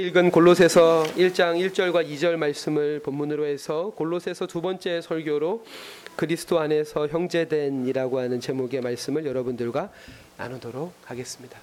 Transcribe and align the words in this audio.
읽은 0.00 0.30
골로새서 0.30 1.06
1장 1.16 1.58
1절과 1.58 2.08
2절 2.08 2.36
말씀을 2.36 3.00
본문으로 3.00 3.46
해서 3.46 3.92
골로새서 3.96 4.46
두 4.46 4.62
번째 4.62 5.00
설교로 5.00 5.66
그리스도 6.14 6.60
안에서 6.60 7.08
형제된이라고 7.08 8.20
하는 8.20 8.38
제목의 8.38 8.80
말씀을 8.80 9.26
여러분들과 9.26 9.90
나누도록 10.36 10.94
하겠습니다. 11.04 11.58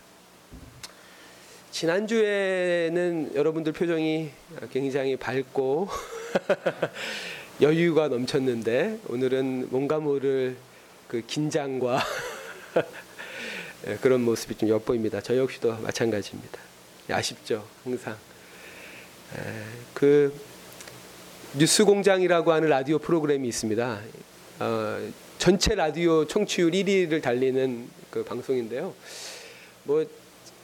지난주에는 1.71 3.35
여러분들 3.35 3.71
표정이 3.71 4.31
굉장히 4.69 5.15
밝고 5.15 5.87
여유가 7.61 8.09
넘쳤는데 8.09 8.99
오늘은 9.07 9.69
뭔가 9.69 9.99
모를 9.99 10.57
그 11.07 11.21
긴장과 11.25 12.03
그런 14.01 14.23
모습이 14.23 14.55
좀 14.55 14.67
엿보입니다. 14.67 15.21
저 15.21 15.37
역시도 15.37 15.77
마찬가지입니다. 15.77 16.59
아쉽죠, 17.13 17.67
항상. 17.83 18.17
에, 19.33 19.39
그 19.93 20.33
뉴스 21.57 21.85
공장이라고 21.85 22.51
하는 22.51 22.69
라디오 22.69 22.99
프로그램이 22.99 23.47
있습니다. 23.47 24.01
어, 24.59 25.09
전체 25.37 25.75
라디오 25.75 26.25
청취율 26.25 26.71
1위를 26.71 27.21
달리는 27.21 27.87
그 28.09 28.23
방송인데요. 28.23 28.93
뭐 29.83 30.05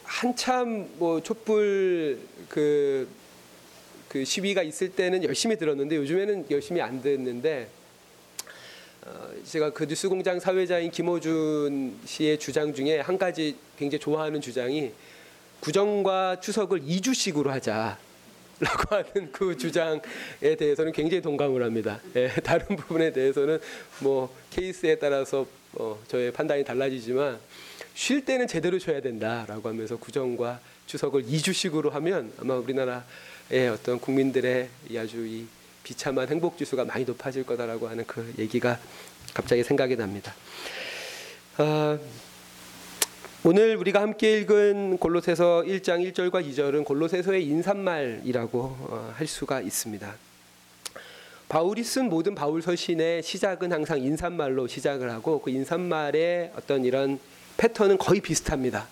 한참 0.04 0.88
뭐 0.98 1.22
촛불 1.22 2.18
그, 2.48 3.08
그 4.08 4.24
시위가 4.24 4.62
있을 4.62 4.90
때는 4.90 5.24
열심히 5.24 5.56
들었는데 5.56 5.96
요즘에는 5.96 6.46
열심히 6.50 6.80
안 6.80 7.00
듣는데 7.00 7.68
어, 9.06 9.30
제가 9.44 9.72
그 9.72 9.86
뉴스 9.86 10.08
공장 10.08 10.38
사회자인 10.38 10.90
김호준 10.90 11.98
씨의 12.04 12.38
주장 12.38 12.72
중에 12.72 13.00
한 13.00 13.18
가지 13.18 13.56
굉장히 13.78 14.00
좋아하는 14.00 14.40
주장이 14.40 14.92
구정과 15.60 16.40
추석을 16.40 16.82
2주씩으로 16.82 17.46
하자 17.46 17.98
라고 18.62 18.94
하는 18.94 19.32
그 19.32 19.56
주장에 19.56 20.00
대해서는 20.56 20.92
굉장히 20.92 21.20
동감을 21.20 21.62
합니다. 21.62 22.00
예, 22.14 22.28
다른 22.44 22.76
부분에 22.76 23.12
대해서는 23.12 23.58
뭐 24.00 24.34
케이스에 24.50 24.96
따라서 24.96 25.46
어, 25.74 25.98
저의 26.06 26.32
판단이 26.32 26.64
달라지지만 26.64 27.38
쉴 27.94 28.24
때는 28.24 28.46
제대로 28.46 28.78
쉬어야 28.78 29.00
된다라고 29.00 29.68
하면서 29.68 29.96
구정과 29.96 30.60
추석을 30.86 31.24
2주씩으로 31.24 31.90
하면 31.90 32.32
아마 32.38 32.54
우리나라의 32.54 33.68
어떤 33.72 33.98
국민들의 33.98 34.68
이 34.90 34.96
아주 34.96 35.26
이 35.26 35.46
비참한 35.82 36.28
행복 36.28 36.56
지수가 36.56 36.84
많이 36.84 37.04
높아질 37.04 37.44
거다라고 37.44 37.88
하는 37.88 38.04
그 38.06 38.32
얘기가 38.38 38.78
갑자기 39.34 39.64
생각이 39.64 39.96
납니다. 39.96 40.34
아, 41.56 41.98
오늘 43.44 43.74
우리가 43.74 44.00
함께 44.00 44.38
읽은 44.38 44.98
골로새서 44.98 45.64
1장 45.66 46.08
1절과 46.12 46.48
2절은 46.48 46.84
골로새서의 46.84 47.44
인사말이라고 47.44 48.58
어, 48.60 49.12
할 49.16 49.26
수가 49.26 49.60
있습니다. 49.60 50.14
바울이 51.48 51.82
쓴 51.82 52.08
모든 52.08 52.36
바울 52.36 52.62
서신의 52.62 53.24
시작은 53.24 53.72
항상 53.72 54.00
인사말로 54.00 54.68
시작을 54.68 55.10
하고 55.10 55.42
그 55.42 55.50
인사말의 55.50 56.52
어떤 56.54 56.84
이런 56.84 57.18
패턴은 57.56 57.98
거의 57.98 58.20
비슷합니다. 58.20 58.86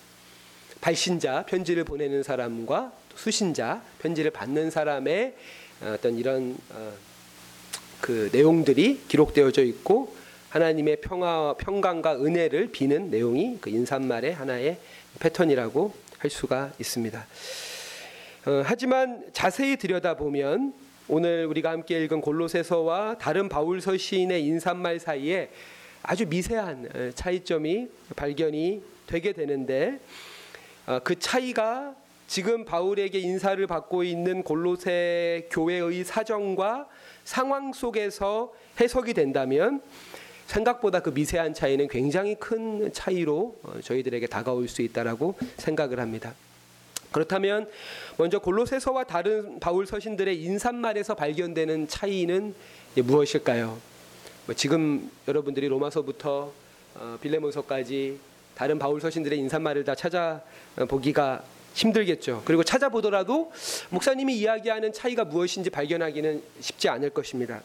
발신자 0.81 1.45
편지를 1.45 1.85
보내는 1.85 2.21
사람과 2.21 2.91
수신자 3.15 3.81
편지를 3.99 4.31
받는 4.31 4.69
사람의 4.69 5.33
어떤 5.81 6.17
이런 6.17 6.57
어, 6.71 6.91
그 8.01 8.29
내용들이 8.33 9.03
기록되어져 9.07 9.63
있고 9.63 10.13
하나님의 10.51 10.97
평화, 10.97 11.55
평강과 11.57 12.17
은혜를 12.17 12.71
비는 12.73 13.09
내용이 13.09 13.57
그 13.61 13.69
인사말의 13.69 14.33
하나의 14.33 14.77
패턴이라고 15.21 15.93
할 16.17 16.29
수가 16.29 16.73
있습니다. 16.77 17.25
어, 18.47 18.61
하지만 18.65 19.23
자세히 19.31 19.77
들여다보면 19.77 20.73
오늘 21.07 21.45
우리가 21.45 21.71
함께 21.71 22.03
읽은 22.03 22.19
골로새서와 22.19 23.17
다른 23.17 23.47
바울 23.47 23.79
서신의 23.79 24.43
인사말 24.43 24.99
사이에 24.99 25.51
아주 26.03 26.25
미세한 26.27 27.13
차이점이 27.15 27.87
발견이 28.17 28.83
되게 29.07 29.31
되는데 29.31 29.99
어, 30.85 30.99
그 31.01 31.17
차이가 31.17 31.95
지금 32.27 32.65
바울에게 32.65 33.19
인사를 33.19 33.65
받고 33.67 34.03
있는 34.03 34.43
골로새 34.43 35.47
교회의 35.49 36.03
사정과 36.03 36.89
상황 37.23 37.71
속에서 37.71 38.51
해석이 38.81 39.13
된다면 39.13 39.81
생각보다 40.51 40.99
그 40.99 41.09
미세한 41.11 41.53
차이는 41.53 41.87
굉장히 41.87 42.35
큰 42.35 42.91
차이로 42.91 43.59
어, 43.63 43.79
저희들에게 43.81 44.27
다가올 44.27 44.67
수 44.67 44.81
있다라고 44.81 45.35
생각을 45.57 45.99
합니다. 45.99 46.33
그렇다면 47.11 47.69
먼저 48.17 48.39
골로새서와 48.39 49.05
다른 49.05 49.59
바울 49.59 49.85
서신들의 49.85 50.41
인사말에서 50.41 51.15
발견되는 51.15 51.87
차이는 51.87 52.53
무엇일까요? 52.95 53.77
뭐 54.45 54.55
지금 54.55 55.09
여러분들이 55.27 55.67
로마서부터 55.67 56.51
어, 56.95 57.17
빌레몬서까지 57.21 58.19
다른 58.53 58.77
바울 58.77 58.99
서신들의 58.99 59.39
인사말을 59.39 59.85
다 59.85 59.95
찾아보기가 59.95 61.43
힘들겠죠. 61.73 62.41
그리고 62.43 62.63
찾아보더라도 62.63 63.53
목사님이 63.89 64.37
이야기하는 64.37 64.91
차이가 64.91 65.23
무엇인지 65.23 65.69
발견하기는 65.69 66.43
쉽지 66.59 66.89
않을 66.89 67.11
것입니다. 67.11 67.61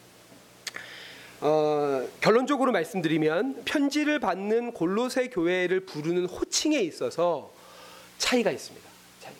어, 1.39 2.07
결론적으로 2.19 2.71
말씀드리면 2.71 3.61
편지를 3.63 4.19
받는 4.19 4.73
골로새 4.73 5.29
교회를 5.29 5.81
부르는 5.81 6.25
호칭에 6.25 6.79
있어서 6.79 7.51
차이가 8.17 8.49
있습니다. 8.49 8.87
차이가. 9.19 9.39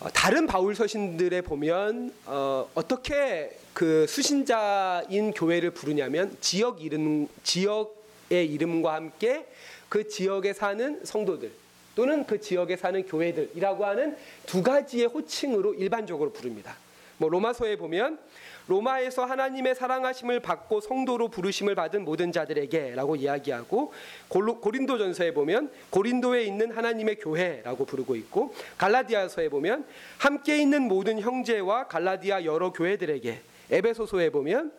어, 0.00 0.08
다른 0.10 0.46
바울 0.46 0.76
서신들에 0.76 1.40
보면 1.40 2.14
어, 2.26 2.70
어떻게 2.74 3.58
그 3.74 4.06
수신자인 4.08 5.32
교회를 5.32 5.72
부르냐면 5.72 6.36
지역 6.40 6.84
이름 6.84 7.26
지역의 7.42 8.46
이름과 8.46 8.94
함께 8.94 9.46
그 9.88 10.08
지역에 10.08 10.52
사는 10.52 11.00
성도들 11.04 11.50
또는 11.96 12.24
그 12.24 12.40
지역에 12.40 12.76
사는 12.76 13.04
교회들이라고 13.04 13.84
하는 13.84 14.16
두 14.46 14.62
가지의 14.62 15.06
호칭으로 15.06 15.74
일반적으로 15.74 16.32
부릅니다. 16.32 16.76
뭐 17.16 17.28
로마서에 17.28 17.76
보면 17.76 18.20
로마에서 18.68 19.24
하나님의 19.24 19.74
사랑하심을 19.74 20.40
받고 20.40 20.80
성도로 20.80 21.28
부르심을 21.28 21.74
받은 21.74 22.04
모든 22.04 22.30
자들에게라고 22.32 23.16
이야기하고 23.16 23.92
고린도전서에 24.28 25.32
보면 25.32 25.70
고린도에 25.90 26.44
있는 26.44 26.70
하나님의 26.70 27.16
교회라고 27.16 27.86
부르고 27.86 28.14
있고 28.16 28.54
갈라디아서에 28.76 29.48
보면 29.48 29.86
함께 30.18 30.58
있는 30.58 30.82
모든 30.82 31.18
형제와 31.18 31.88
갈라디아 31.88 32.44
여러 32.44 32.70
교회들에게 32.72 33.40
에베소서에 33.70 34.30
보면 34.30 34.72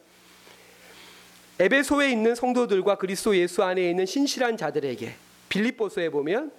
에베소에 1.59 2.11
있는 2.11 2.35
성도들과 2.35 2.95
그리스도 2.95 3.35
예수 3.35 3.63
안에 3.63 3.89
있는 3.89 4.05
신실한 4.05 4.55
자들에게 4.55 5.13
빌립보서에 5.49 6.09
보면 6.09 6.51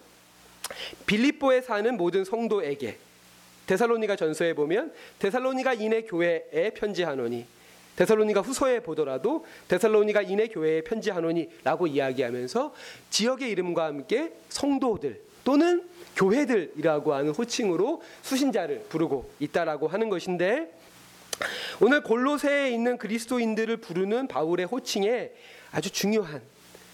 빌립보에 1.06 1.62
사는 1.62 1.96
모든 1.96 2.24
성도에게 2.24 2.98
데살로니가 3.66 4.16
전서에 4.16 4.54
보면 4.54 4.92
데살로니가 5.18 5.74
인의 5.74 6.06
교회에 6.06 6.70
편지하노니 6.74 7.46
데살로니가 7.96 8.40
후서에 8.40 8.80
보더라도 8.80 9.44
데살로니가 9.68 10.22
인의 10.22 10.48
교회에 10.48 10.82
편지하노니라고 10.82 11.86
이야기하면서 11.86 12.74
지역의 13.10 13.50
이름과 13.50 13.84
함께 13.84 14.32
성도들 14.48 15.22
또는 15.44 15.88
교회들이라고 16.16 17.14
하는 17.14 17.32
호칭으로 17.32 18.02
수신자를 18.22 18.86
부르고 18.88 19.30
있다라고 19.40 19.88
하는 19.88 20.08
것인데 20.08 20.72
오늘 21.80 22.02
골로새에 22.02 22.70
있는 22.70 22.98
그리스도인들을 22.98 23.78
부르는 23.78 24.28
바울의 24.28 24.66
호칭에 24.66 25.32
아주 25.72 25.90
중요한 25.90 26.42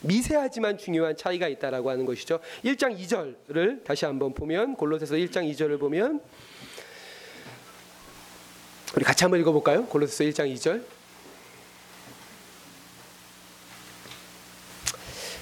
미세하지만 0.01 0.79
중요한 0.79 1.17
차이가 1.17 1.49
있다라고 1.49 1.91
하는 1.91 2.05
것이죠. 2.05 2.39
1장 2.65 2.99
2절을 2.99 3.85
다시 3.85 4.05
한번 4.05 4.35
보면 4.35 4.77
골로새서 4.77 5.17
1장 5.17 5.51
2절을 5.51 5.81
보면 5.81 6.21
우리 8.95 9.05
같이 9.05 9.25
한번 9.25 9.41
읽어볼까요? 9.41 9.87
골로새서 9.87 10.25
1장 10.25 10.55
2절. 10.55 10.85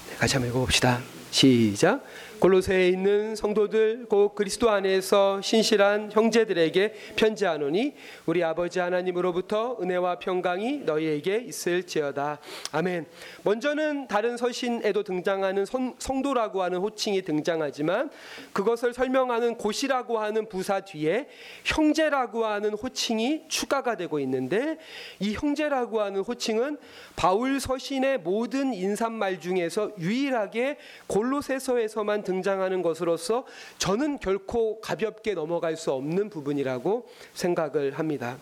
네, 0.09 0.17
같이 0.17 0.35
한번 0.35 0.51
읽어봅시다. 0.51 1.03
시작. 1.31 2.05
골로새에 2.45 2.89
있는 2.91 3.35
성도들 3.35 4.05
곧 4.07 4.35
그리스도 4.35 4.69
안에서 4.69 5.41
신실한 5.41 6.13
형제들에게 6.13 6.93
편지하노니 7.17 7.95
우리 8.27 8.45
아버지 8.45 8.81
하나님으로부터 8.81 9.79
은혜와 9.81 10.19
평강이 10.19 10.81
너희에게 10.81 11.39
있을지어다. 11.39 12.41
아멘. 12.71 13.07
먼저는 13.45 14.09
다른 14.09 14.37
서신에도 14.37 15.05
등장하는 15.05 15.65
성도라고 15.99 16.63
하는 16.63 16.81
호칭이 16.81 17.23
등장하지만 17.23 18.11
그것을 18.53 18.93
설명하는 18.93 19.57
곳이라고 19.57 20.19
하는 20.19 20.47
부사 20.47 20.81
뒤에 20.81 21.29
형제라고 21.65 22.45
하는 22.45 22.75
호칭이 22.75 23.45
추가가 23.49 23.97
되고 23.97 24.21
있는데 24.21 24.77
이 25.19 25.33
형제라고 25.33 26.03
하는 26.03 26.21
호칭은 26.21 26.77
바울 27.17 27.59
서신의 27.59 28.19
모든 28.19 28.75
인사말 28.75 29.41
중에서 29.41 29.93
유일하게 29.99 30.77
골로새서에서만 31.07 32.23
등 32.23 32.34
장하는 32.43 32.83
것으로서 32.83 33.45
저는 33.79 34.19
결코 34.19 34.81
가볍게 34.81 35.35
넘어갈 35.35 35.77
수 35.77 35.93
없는 35.93 36.31
부분이라고 36.31 37.09
생각을 37.35 37.99
합니다. 37.99 38.39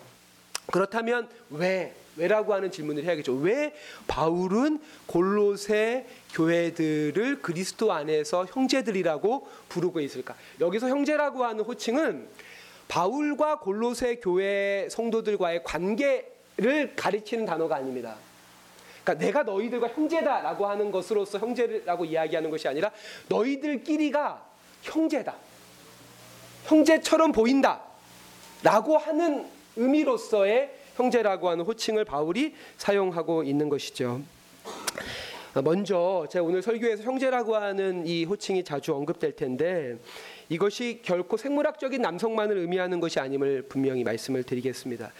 그렇다면 0.71 1.29
왜 1.49 1.93
왜라고 2.15 2.53
하는 2.53 2.71
질문을 2.71 3.03
해야겠죠. 3.03 3.33
왜 3.33 3.73
바울은 4.07 4.79
골로새 5.07 6.05
교회들을 6.33 7.41
그리스도 7.41 7.91
안에서 7.91 8.45
형제들이라고 8.45 9.47
부르고 9.69 9.99
있을까? 9.99 10.35
여기서 10.59 10.89
형제라고 10.89 11.43
하는 11.43 11.63
호칭은 11.63 12.27
바울과 12.87 13.59
골로새 13.59 14.17
교회 14.17 14.87
성도들과의 14.89 15.63
관계를 15.63 16.93
가리키는 16.95 17.45
단어가 17.45 17.77
아닙니다. 17.77 18.15
그러니까 19.03 19.25
내가 19.25 19.43
너희들과 19.43 19.89
형제다라고 19.89 20.65
하는 20.65 20.89
것으로서 20.91 21.37
형제라고 21.37 22.05
이야기하는 22.05 22.49
것이 22.49 22.67
아니라 22.67 22.91
너희들끼리가 23.27 24.45
형제다. 24.81 25.35
형제처럼 26.65 27.33
보인다 27.33 27.81
라고 28.63 28.97
하는 28.97 29.45
의미로서의 29.75 30.71
형제라고 30.95 31.49
하는 31.49 31.65
호칭을 31.65 32.05
바울이 32.05 32.55
사용하고 32.77 33.43
있는 33.43 33.67
것이죠. 33.67 34.21
먼저 35.63 36.25
제가 36.31 36.43
오늘 36.45 36.61
설교에서 36.61 37.03
형제라고 37.03 37.55
하는 37.55 38.07
이 38.07 38.23
호칭이 38.23 38.63
자주 38.63 38.95
언급될 38.95 39.35
텐데 39.35 39.97
이것이 40.49 41.01
결코 41.03 41.37
생물학적인 41.37 42.01
남성만을 42.01 42.57
의미하는 42.57 42.99
것이 42.99 43.19
아님을 43.19 43.63
분명히 43.63 44.03
말씀을 44.03 44.43
드리겠습니다. 44.43 45.11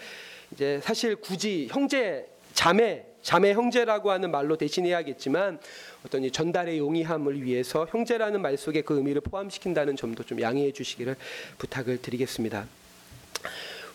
이제 0.52 0.80
사실 0.82 1.16
굳이 1.16 1.68
형제, 1.70 2.26
자매, 2.52 3.04
자매 3.24 3.54
형제라고 3.54 4.10
하는 4.10 4.30
말로 4.30 4.56
대신해야겠지만 4.56 5.58
어떤 6.04 6.22
이 6.24 6.30
전달의 6.30 6.78
용이함을 6.78 7.42
위해서 7.42 7.86
형제라는 7.90 8.42
말 8.42 8.58
속에 8.58 8.82
그 8.82 8.98
의미를 8.98 9.22
포함시킨다는 9.22 9.96
점도 9.96 10.22
좀 10.22 10.42
양해해 10.42 10.70
주시기를 10.70 11.16
부탁을 11.56 12.02
드리겠습니다. 12.02 12.66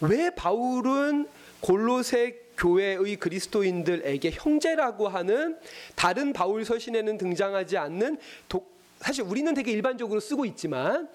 왜 0.02 0.32
바울은 0.32 1.28
골로새 1.62 2.38
교회의 2.58 3.18
그리스도인들에게 3.18 4.32
형제라고 4.32 5.08
하는 5.08 5.58
다른 5.96 6.34
바울 6.34 6.66
서신에는 6.66 7.20
등장하지 7.20 7.78
않는 7.78 8.18
도, 8.50 8.66
사실 9.00 9.24
우리는 9.24 9.54
되게 9.54 9.72
일반적으로 9.72 10.20
쓰고 10.20 10.46
있지만 10.46 11.08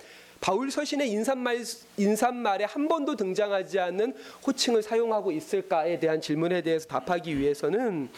바울 0.44 0.70
서신의 0.70 1.11
인사말 1.11 1.64
인사말에 1.96 2.64
한 2.64 2.87
번도 2.87 3.17
등장하지 3.17 3.81
않는 3.81 4.14
호칭을 4.46 4.82
사용하고 4.82 5.32
있을까에 5.32 5.99
대한 5.99 6.20
질문에 6.20 6.61
대해서 6.61 6.87
답하기 6.87 7.38
위해서는 7.38 8.11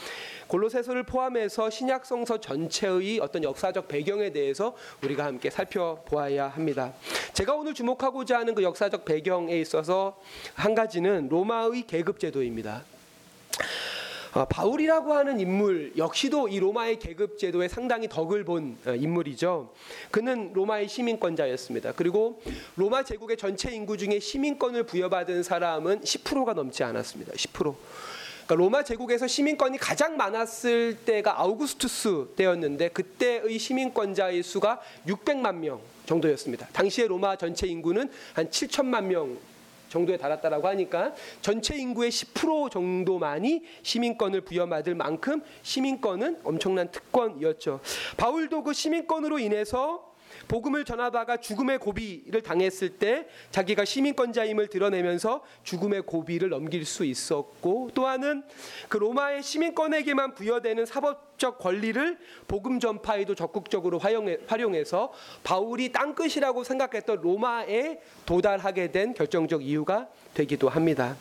골로새서를 0.48 1.04
포함해서 1.04 1.70
신약 1.70 2.04
성서 2.04 2.40
전체의 2.40 3.20
어떤 3.20 3.44
역사적 3.44 3.86
배경에 3.86 4.30
대해서 4.30 4.74
우리가 5.04 5.24
함께 5.24 5.50
살펴보아야 5.50 6.48
합니다. 6.48 6.92
제가 7.32 7.54
오늘 7.54 7.74
주목하고자 7.74 8.40
하는 8.40 8.56
그 8.56 8.64
역사적 8.64 9.04
배경에 9.04 9.60
있어서 9.60 10.20
한 10.54 10.74
가지는 10.74 11.28
로마의 11.28 11.86
계급 11.86 12.18
제도입니다. 12.18 12.82
어, 14.36 14.44
바울이라고 14.44 15.14
하는 15.14 15.40
인물 15.40 15.94
역시도 15.96 16.48
이 16.48 16.60
로마의 16.60 16.98
계급 16.98 17.38
제도에 17.38 17.68
상당히 17.68 18.06
덕을 18.06 18.44
본 18.44 18.76
어, 18.84 18.94
인물이죠. 18.94 19.72
그는 20.10 20.52
로마의 20.52 20.88
시민권자였습니다. 20.88 21.92
그리고 21.92 22.42
로마 22.74 23.02
제국의 23.02 23.38
전체 23.38 23.70
인구 23.72 23.96
중에 23.96 24.20
시민권을 24.20 24.82
부여받은 24.82 25.42
사람은 25.42 26.02
10%가 26.02 26.52
넘지 26.52 26.84
않았습니다. 26.84 27.32
10%. 27.32 27.74
그러니까 28.44 28.54
로마 28.56 28.84
제국에서 28.84 29.26
시민권이 29.26 29.78
가장 29.78 30.18
많았을 30.18 30.98
때가 31.06 31.40
아우구스투스 31.40 32.34
때였는데 32.36 32.90
그때의 32.90 33.58
시민권자의 33.58 34.42
수가 34.42 34.82
600만 35.06 35.54
명 35.54 35.80
정도였습니다. 36.04 36.66
당시에 36.74 37.06
로마 37.06 37.36
전체 37.36 37.66
인구는 37.66 38.10
한 38.34 38.50
7천만 38.50 39.04
명 39.04 39.38
정도에 39.88 40.16
달았다라고 40.16 40.68
하니까 40.68 41.14
전체 41.40 41.76
인구의 41.76 42.10
10% 42.10 42.70
정도만이 42.70 43.62
시민권을 43.82 44.42
부여받을 44.42 44.94
만큼 44.94 45.42
시민권은 45.62 46.40
엄청난 46.44 46.90
특권이었죠. 46.90 47.80
바울도 48.16 48.62
그 48.62 48.72
시민권으로 48.72 49.38
인해서 49.38 50.05
복음을 50.48 50.84
전하다가 50.84 51.38
죽음의 51.38 51.78
고비를 51.78 52.42
당했을 52.42 52.90
때 52.90 53.26
자기가 53.50 53.84
시민권자임을 53.84 54.68
드러내면서 54.68 55.42
죽음의 55.64 56.02
고비를 56.02 56.48
넘길 56.50 56.84
수 56.84 57.04
있었고 57.04 57.90
또한은 57.94 58.42
그 58.88 58.96
로마의 58.96 59.42
시민권에게만 59.42 60.34
부여되는 60.34 60.86
사법적 60.86 61.58
권리를 61.58 62.18
복음 62.46 62.80
전파에도 62.80 63.34
적극적으로 63.34 63.98
활용해서 63.98 65.12
바울이 65.42 65.92
땅끝이라고 65.92 66.64
생각했던 66.64 67.20
로마에 67.20 68.00
도달하게 68.24 68.92
된 68.92 69.14
결정적 69.14 69.64
이유가 69.64 70.08
되기도 70.34 70.68
합니다. 70.68 71.16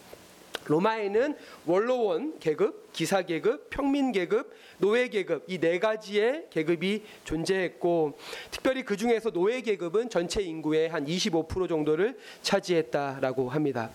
로마에는 0.66 1.36
원로원 1.66 2.40
계급, 2.40 2.92
기사 2.92 3.22
계급, 3.22 3.70
평민 3.70 4.12
계급, 4.12 4.54
노예 4.78 5.08
계급 5.08 5.44
이 5.48 5.60
네 5.60 5.80
가지의 5.80 6.48
계급이 6.50 7.04
존재했고 7.24 8.18
특별히 8.52 8.84
그 8.84 8.98
중에서 8.98 9.32
노예 9.32 9.62
계급은 9.62 10.10
전체 10.10 10.42
인구의 10.42 10.90
한 10.90 11.06
25% 11.06 11.70
정도를 11.70 12.18
차지했다라고 12.42 13.50
합니다. 13.50 13.90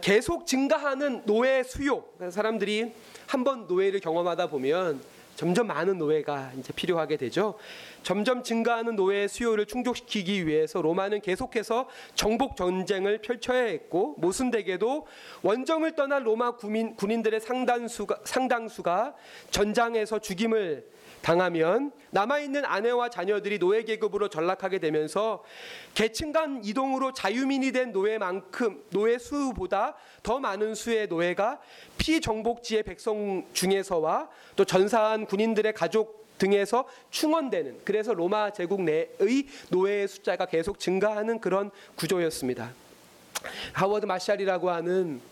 계속 0.00 0.46
증가하는 0.46 1.22
노예 1.24 1.62
수요 1.62 2.04
사람들이 2.30 2.92
한번 3.26 3.66
노예를 3.66 4.00
경험하다 4.00 4.48
보면 4.48 5.00
점점 5.36 5.66
많은 5.66 5.98
노예가 5.98 6.52
이제 6.58 6.72
필요하게 6.72 7.16
되죠. 7.16 7.54
점점 8.02 8.42
증가하는 8.42 8.96
노예 8.96 9.26
수요를 9.26 9.66
충족시키기 9.66 10.46
위해서 10.46 10.80
로마는 10.80 11.20
계속해서 11.22 11.88
정복 12.14 12.56
전쟁을 12.56 13.18
펼쳐야 13.18 13.62
했고 13.64 14.14
모순되게도 14.18 15.06
원정을 15.42 15.94
떠난 15.96 16.22
로마 16.22 16.56
군인, 16.56 16.94
군인들의 16.96 17.40
상당수가, 17.40 18.20
상당수가 18.24 19.14
전장에서 19.50 20.18
죽임을 20.18 20.93
당하면 21.24 21.90
남아있는 22.10 22.66
아내와 22.66 23.08
자녀들이 23.08 23.58
노예 23.58 23.82
계급으로 23.82 24.28
전락하게 24.28 24.78
되면서 24.78 25.42
계층 25.94 26.32
간 26.32 26.60
이동으로 26.62 27.14
자유민이 27.14 27.72
된 27.72 27.92
노예만큼 27.92 28.84
노예 28.90 29.16
수보다 29.16 29.94
더 30.22 30.38
많은 30.38 30.74
수의 30.74 31.06
노예가 31.06 31.60
피정복지의 31.96 32.82
백성 32.82 33.46
중에서와 33.54 34.28
또 34.54 34.66
전사한 34.66 35.24
군인들의 35.24 35.72
가족 35.72 36.28
등에서 36.36 36.86
충원되는 37.10 37.80
그래서 37.84 38.12
로마 38.12 38.52
제국 38.52 38.82
내의 38.82 39.46
노예의 39.70 40.08
숫자가 40.08 40.44
계속 40.44 40.78
증가하는 40.78 41.40
그런 41.40 41.70
구조였습니다. 41.94 42.70
하워드 43.72 44.04
마샬이라고 44.04 44.70
하는 44.70 45.22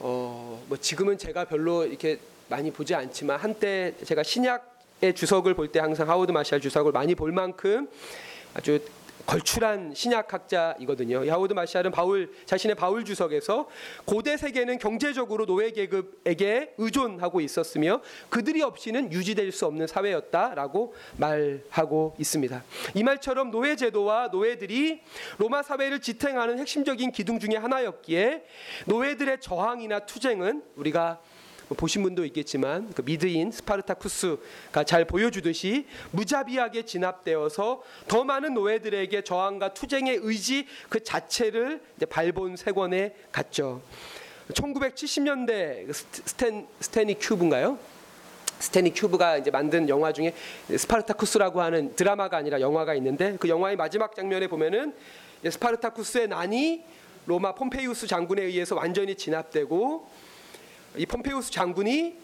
어 0.00 0.60
뭐 0.68 0.76
지금은 0.76 1.16
제가 1.16 1.44
별로 1.44 1.86
이렇게 1.86 2.18
많이 2.48 2.70
보지 2.70 2.94
않지만 2.94 3.38
한때 3.38 3.94
제가 4.04 4.22
신약의 4.22 4.75
주석을 5.00 5.54
볼 5.54 5.68
때 5.68 5.80
항상 5.80 6.08
하워드 6.08 6.32
마샬 6.32 6.60
주석을 6.60 6.92
많이 6.92 7.14
볼 7.14 7.32
만큼 7.32 7.88
아주 8.54 8.80
걸출한 9.26 9.92
신약학자이거든요. 9.92 11.26
야우드 11.26 11.52
마샬은 11.52 11.90
바울 11.90 12.32
자신의 12.46 12.76
바울 12.76 13.04
주석에서 13.04 13.68
고대 14.04 14.36
세계는 14.36 14.78
경제적으로 14.78 15.46
노예 15.46 15.72
계급에게 15.72 16.74
의존하고 16.78 17.40
있었으며 17.40 18.00
그들이 18.28 18.62
없이는 18.62 19.12
유지될 19.12 19.50
수 19.50 19.66
없는 19.66 19.88
사회였다라고 19.88 20.94
말하고 21.16 22.14
있습니다. 22.18 22.62
이 22.94 23.02
말처럼 23.02 23.50
노예 23.50 23.74
제도와 23.74 24.28
노예들이 24.28 25.02
로마 25.38 25.62
사회를 25.62 26.00
지탱하는 26.00 26.60
핵심적인 26.60 27.10
기둥 27.10 27.40
중의 27.40 27.58
하나였기에 27.58 28.44
노예들의 28.86 29.40
저항이나 29.40 30.00
투쟁은 30.00 30.62
우리가 30.76 31.18
뭐 31.18 31.36
보신 31.74 32.02
분도 32.02 32.24
있겠지만 32.26 32.92
그 32.94 33.02
미드인 33.02 33.50
스파르타쿠스가 33.50 34.84
잘 34.84 35.04
보여주듯이 35.04 35.86
무자비하게 36.12 36.84
진압되어서 36.84 37.82
더 38.06 38.24
많은 38.24 38.54
노예들에게 38.54 39.22
저항과 39.22 39.74
투쟁의 39.74 40.20
의지 40.22 40.66
그 40.88 41.02
자체를 41.02 41.80
발본색원해 42.08 43.14
갔죠. 43.32 43.82
1970년대 44.52 45.86
그 45.86 45.92
스탠 45.92 46.68
스탠리 46.78 47.18
큐브릭인가요? 47.18 47.78
스탠리 48.60 48.94
큐브릭이 48.94 49.38
이제 49.38 49.50
만든 49.50 49.88
영화 49.88 50.12
중에 50.12 50.32
스파르타쿠스라고 50.68 51.60
하는 51.60 51.94
드라마가 51.96 52.36
아니라 52.36 52.60
영화가 52.60 52.94
있는데 52.94 53.36
그 53.38 53.48
영화의 53.48 53.76
마지막 53.76 54.14
장면에 54.14 54.46
보면은 54.46 54.94
스파르타쿠스의 55.48 56.28
난이 56.28 56.84
로마 57.26 57.54
폼페이우스 57.56 58.06
장군에 58.06 58.42
의해서 58.42 58.76
완전히 58.76 59.16
진압되고 59.16 60.08
이 60.96 61.06
폼페이우스 61.06 61.50
장군이 61.50 62.14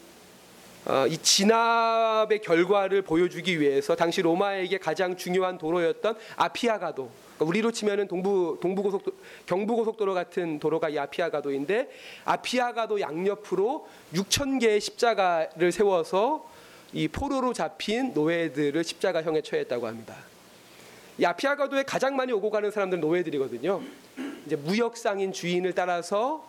어, 0.85 1.07
이 1.07 1.17
진압의 1.17 2.41
결과를 2.41 3.03
보여주기 3.03 3.61
위해서 3.61 3.95
당시 3.95 4.21
로마에게 4.21 4.79
가장 4.79 5.17
중요한 5.17 5.57
도로였던 5.57 6.17
아피아가도 6.37 7.09
그러니까 7.37 7.45
우리로 7.45 7.71
치면은 7.71 8.09
동부 8.09 8.59
동부 8.61 8.83
고속도 8.83 9.13
경부 9.47 9.77
고속도로 9.77 10.13
같은 10.15 10.59
도로가 10.59 10.89
이 10.89 10.99
아피아가도인데 10.99 11.89
아피아가도 12.25 13.01
양옆으로 13.01 13.87
6천 14.15 14.61
개의 14.61 14.81
십자가를 14.81 15.71
세워서 15.71 16.51
이 16.93 17.07
포로로 17.09 17.53
잡힌 17.53 18.13
노예들을 18.13 18.83
십자가형에 18.83 19.43
처했다고 19.43 19.87
합니다. 19.87 20.17
이 21.19 21.25
아피아가도에 21.25 21.85
가장 21.85 22.17
많이 22.17 22.33
오고 22.33 22.51
가는 22.51 22.71
사람들은 22.71 23.01
노예들이거든요. 23.01 23.81
이제 24.47 24.57
무역상인 24.57 25.33
주인을 25.33 25.75
따라서 25.75 26.45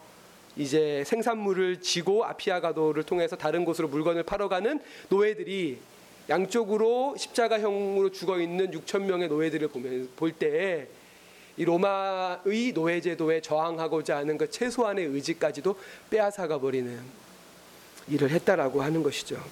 이제 0.56 1.04
생산물을 1.06 1.82
지고 1.82 2.26
아피아가도를 2.26 3.04
통해서 3.04 3.36
다른 3.36 3.66
곳으로 3.66 3.88
물건을 3.88 4.24
팔아가는 4.24 4.80
노예들이 5.10 5.80
양쪽으로 6.30 7.16
십자가형으로 7.18 8.12
죽어 8.12 8.40
있는 8.40 8.72
6천 8.72 9.04
명의 9.04 9.28
노예들을 9.28 9.68
보면 9.70 10.10
볼 10.16 10.32
때에 10.32 10.88
이 11.58 11.66
로마의 11.66 12.72
노예 12.74 13.02
제도에 13.02 13.42
저항하고자 13.42 14.18
하는 14.18 14.38
그 14.38 14.50
최소한의 14.50 15.06
의지까지도 15.06 15.76
빼앗아가 16.10 16.60
버리는 16.60 17.00
일을 18.08 18.30
했다라고 18.32 18.82
하는 18.82 19.04
것이죠. 19.04 19.44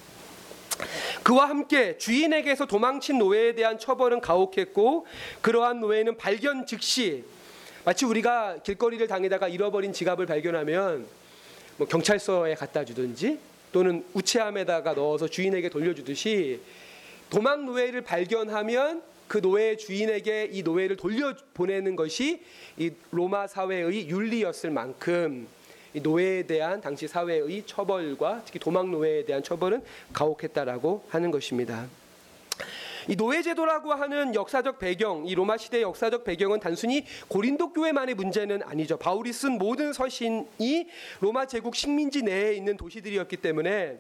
그와 1.24 1.50
함께 1.50 1.98
주인에게서 1.98 2.66
도망친 2.66 3.20
노예에 3.20 3.54
대한 3.54 3.78
처벌은 3.78 4.22
가혹했고 4.22 5.06
그러한 5.42 5.80
노예는 5.80 6.18
발견 6.18 6.66
즉시 6.66 7.24
마치 7.84 8.06
우리가 8.06 8.58
길거리를 8.64 9.08
다니다가 9.08 9.48
잃어버린 9.48 9.92
지갑을 9.92 10.28
발견하면 10.28 11.08
뭐 11.78 11.88
경찰서에 11.88 12.54
갖다 12.54 12.86
주든지 12.86 13.40
또는 13.72 14.06
우체함에다가 14.14 14.94
넣어서 14.94 15.28
주인에게 15.28 15.70
돌려주듯이 15.70 16.60
도망 17.32 17.66
노예를 17.66 18.02
발견하면 18.02 19.02
그 19.28 19.42
노예 19.42 19.78
주인에게 19.78 20.50
이 20.52 20.62
노예를 20.62 20.98
돌려 20.98 21.34
보내는 21.54 21.96
것이 21.96 22.44
이 22.78 22.92
로마 23.10 23.48
사회의 23.48 24.10
윤리였을 24.10 24.70
만큼 24.70 25.48
이 25.96 26.02
노예에 26.02 26.44
대한 26.44 26.82
당시 26.82 27.08
사회의 27.08 27.64
처벌과 27.66 28.44
특히 28.46 28.60
도망 28.60 28.92
노예에 28.92 29.26
대한 29.26 29.42
처벌은 29.42 29.82
가혹했다라고 30.14 31.06
하는 31.10 31.32
것입니다. 31.32 31.88
이 33.12 33.18
노예 33.18 33.42
제도라고 33.42 33.92
하는 33.92 34.34
역사적 34.34 34.80
배경, 34.80 35.28
이 35.28 35.36
로마 35.36 35.58
시대의 35.58 35.84
역사적 35.84 36.24
배경은 36.24 36.62
단순히 36.62 37.04
고린도 37.28 37.74
교회만의 37.74 38.16
문제는 38.16 38.64
아니죠. 38.64 38.96
바울이 38.96 39.34
쓴 39.34 39.58
모든 39.58 39.92
서신이 39.92 40.88
로마 41.20 41.46
제국 41.46 41.76
식민지 41.76 42.22
내에 42.22 42.54
있는 42.54 42.78
도시들이었기 42.78 43.36
때문에 43.36 44.00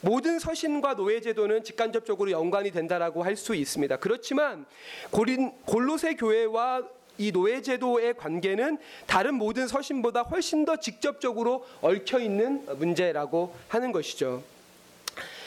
모든 0.00 0.38
서신과 0.38 0.94
노예 0.94 1.20
제도는 1.20 1.64
직간접적으로 1.64 2.30
연관이 2.30 2.70
된다라고 2.70 3.24
할 3.24 3.34
수 3.34 3.52
있습니다. 3.52 3.96
그렇지만 3.96 4.64
고린 5.10 5.50
골로새 5.64 6.14
교회와 6.14 6.84
이 7.18 7.32
노예 7.32 7.60
제도의 7.60 8.14
관계는 8.14 8.78
다른 9.08 9.34
모든 9.34 9.66
서신보다 9.66 10.22
훨씬 10.22 10.64
더 10.64 10.76
직접적으로 10.76 11.66
얽혀 11.80 12.20
있는 12.20 12.64
문제라고 12.78 13.56
하는 13.66 13.90
것이죠. 13.90 14.44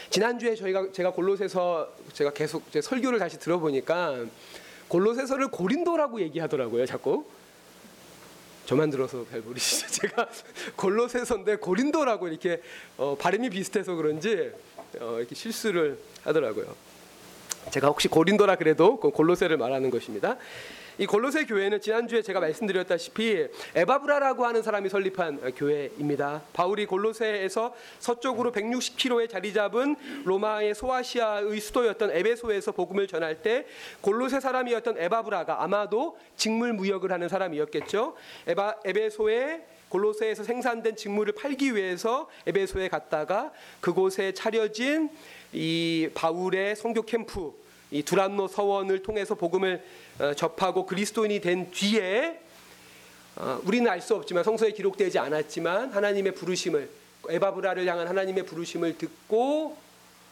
지난주에 0.10 0.56
저희가 0.56 0.92
제가 0.92 1.12
골로새서 1.12 1.94
제가 2.14 2.32
계속 2.32 2.72
제 2.72 2.82
설교를 2.82 3.20
다시 3.20 3.38
들어보니까 3.40 4.26
골로새서를 4.88 5.50
고린도라고 5.50 6.22
얘기하더라고요, 6.22 6.86
자꾸. 6.86 7.26
저만 8.66 8.90
들어서 8.90 9.26
잘 9.30 9.42
모르시죠? 9.42 9.88
제가 10.02 10.30
골로새서인데 10.76 11.58
고린도라고 11.58 12.28
이렇게 12.28 12.62
어, 12.98 13.16
발음이 13.20 13.50
비슷해서 13.50 13.96
그런지 13.96 14.52
어, 15.00 15.18
이렇게 15.18 15.36
실수를 15.36 15.98
하더라고요. 16.24 16.76
제가 17.72 17.88
혹시 17.88 18.08
고린도라 18.08 18.56
그래도 18.56 18.96
그건 18.96 19.12
골로새를 19.12 19.58
말하는 19.58 19.90
것입니다. 19.90 20.38
이 20.98 21.06
골로새 21.06 21.46
교회는 21.46 21.80
지난주에 21.80 22.22
제가 22.22 22.42
말씀드렸다시피 22.42 23.48
에바브라라고 23.74 24.46
하는 24.46 24.62
사람이 24.62 24.90
설립한 24.90 25.54
교회입니다. 25.56 26.42
바울이 26.52 26.86
골로새에서 26.88 27.74
서쪽으로 28.00 28.52
160km에 28.52 29.30
자리 29.30 29.54
잡은 29.54 29.96
로마의 30.26 30.76
소아시아의 30.76 31.58
수도였던 31.62 32.12
에베소에서 32.12 32.74
복음을 32.74 33.08
전할 33.08 33.42
때 33.42 33.66
골로새 34.02 34.42
사람이었던 34.42 34.98
에바브라가 34.98 35.64
아마도 35.64 36.18
직물 36.36 36.74
무역을 36.74 37.14
하는 37.14 37.30
사람이었겠죠. 37.30 38.16
에바, 38.48 38.80
에베소에 38.84 39.64
골로새에서 39.88 40.44
생산된 40.44 40.98
직물을 40.98 41.34
팔기 41.34 41.76
위해서 41.76 42.30
에베소에 42.46 42.90
갔다가 42.90 43.54
그곳에 43.80 44.34
차려진 44.34 45.10
이 45.52 46.10
바울의 46.14 46.76
선교 46.76 47.02
캠프 47.04 47.54
이 47.92 48.04
두란노 48.04 48.48
서원을 48.48 49.02
통해서 49.04 49.36
복음을 49.36 49.84
어, 50.20 50.34
접하고 50.34 50.86
그리스도인이 50.86 51.40
된 51.42 51.72
뒤에 51.72 52.40
어, 53.36 53.60
우리는 53.66 53.90
알 53.90 54.02
수 54.02 54.16
없지만 54.16 54.44
성서에 54.44 54.72
기록되지 54.72 55.18
않았지만 55.20 55.92
하나님의 55.92 56.36
부르심을 56.36 56.90
에바브라를 57.30 57.88
향한 57.88 58.08
하나님의 58.08 58.46
부르심을 58.46 58.98
듣고 58.98 59.78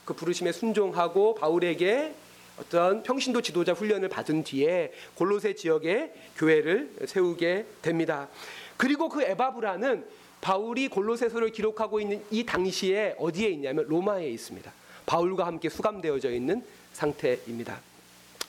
그 0.05 0.13
부르심에 0.13 0.51
순종하고 0.51 1.35
바울에게 1.35 2.13
어떤 2.59 3.03
평신도 3.03 3.41
지도자 3.41 3.73
훈련을 3.73 4.09
받은 4.09 4.43
뒤에 4.43 4.91
골로새 5.15 5.55
지역에 5.55 6.11
교회를 6.37 6.91
세우게 7.05 7.65
됩니다. 7.81 8.29
그리고 8.77 9.09
그 9.09 9.21
에바브라는 9.21 10.05
바울이 10.41 10.87
골로새서를 10.87 11.51
기록하고 11.51 11.99
있는 11.99 12.23
이 12.31 12.45
당시에 12.45 13.15
어디에 13.17 13.49
있냐면 13.49 13.85
로마에 13.87 14.29
있습니다. 14.29 14.71
바울과 15.07 15.47
함께 15.47 15.69
수감되어져 15.69 16.31
있는 16.31 16.63
상태입니다. 16.93 17.79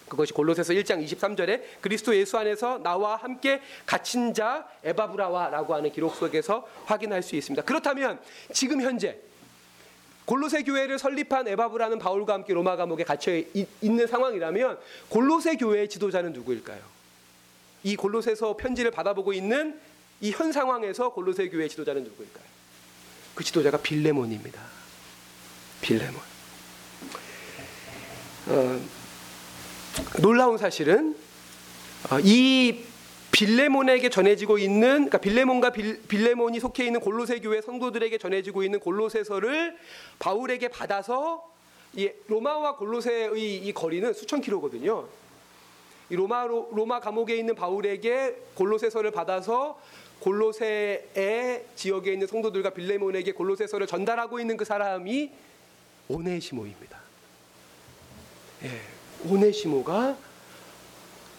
그것이 0.08 0.32
골로새서 0.32 0.72
1장 0.74 1.04
23절에 1.04 1.62
그리스도 1.80 2.14
예수 2.16 2.36
안에서 2.38 2.78
나와 2.78 3.16
함께 3.16 3.60
갇힌 3.86 4.34
자 4.34 4.66
에바브라와라고 4.84 5.74
하는 5.74 5.92
기록 5.92 6.14
속에서 6.14 6.66
확인할 6.86 7.22
수 7.22 7.36
있습니다. 7.36 7.62
그렇다면 7.64 8.18
지금 8.52 8.80
현재 8.82 9.18
골로새 10.24 10.62
교회를 10.64 10.98
설립한 10.98 11.48
에바브라는 11.48 11.98
바울과 11.98 12.34
함께 12.34 12.52
로마 12.52 12.76
감옥에 12.76 13.04
갇혀 13.04 13.40
있는 13.80 14.06
상황이라면 14.06 14.78
골로새 15.08 15.56
교회의 15.56 15.88
지도자는 15.88 16.32
누구일까요? 16.34 16.80
이 17.84 17.96
골로새서 17.96 18.56
편지를 18.56 18.90
받아보고 18.90 19.32
있는 19.32 19.78
이 20.20 20.32
현 20.32 20.50
상황에서 20.52 21.12
골로새 21.12 21.48
교회의 21.48 21.68
지도자는 21.68 22.02
누구일까요? 22.04 22.44
그 23.34 23.44
지도자가 23.44 23.78
빌레몬입니다. 23.78 24.60
빌레몬. 25.80 26.27
어, 28.48 28.80
놀라운 30.22 30.56
사실은 30.56 31.14
어, 32.10 32.18
이 32.20 32.82
빌레몬에게 33.30 34.08
전해지고 34.08 34.56
있는 34.56 34.90
그러니까 34.90 35.18
빌레몬과 35.18 35.70
빌, 35.70 36.00
빌레몬이 36.08 36.58
속해 36.58 36.86
있는 36.86 37.00
골로새 37.00 37.40
교회 37.40 37.60
성도들에게 37.60 38.16
전해지고 38.16 38.62
있는 38.62 38.80
골로새서를 38.80 39.76
바울에게 40.18 40.68
받아서 40.68 41.46
이 41.94 42.10
로마와 42.26 42.76
골로새의 42.76 43.66
이 43.66 43.72
거리는 43.74 44.12
수천 44.14 44.40
킬로거든요. 44.40 45.06
이 46.10 46.16
로마 46.16 46.46
로마 46.46 47.00
감옥에 47.00 47.36
있는 47.36 47.54
바울에게 47.54 48.34
골로새서를 48.54 49.10
받아서 49.10 49.78
골로새의 50.20 51.66
지역에 51.76 52.14
있는 52.14 52.26
성도들과 52.26 52.70
빌레몬에게 52.70 53.32
골로새서를 53.32 53.86
전달하고 53.86 54.40
있는 54.40 54.56
그 54.56 54.64
사람이 54.64 55.30
오네시모입니다. 56.08 57.07
예, 58.64 58.80
오네시모가 59.28 60.16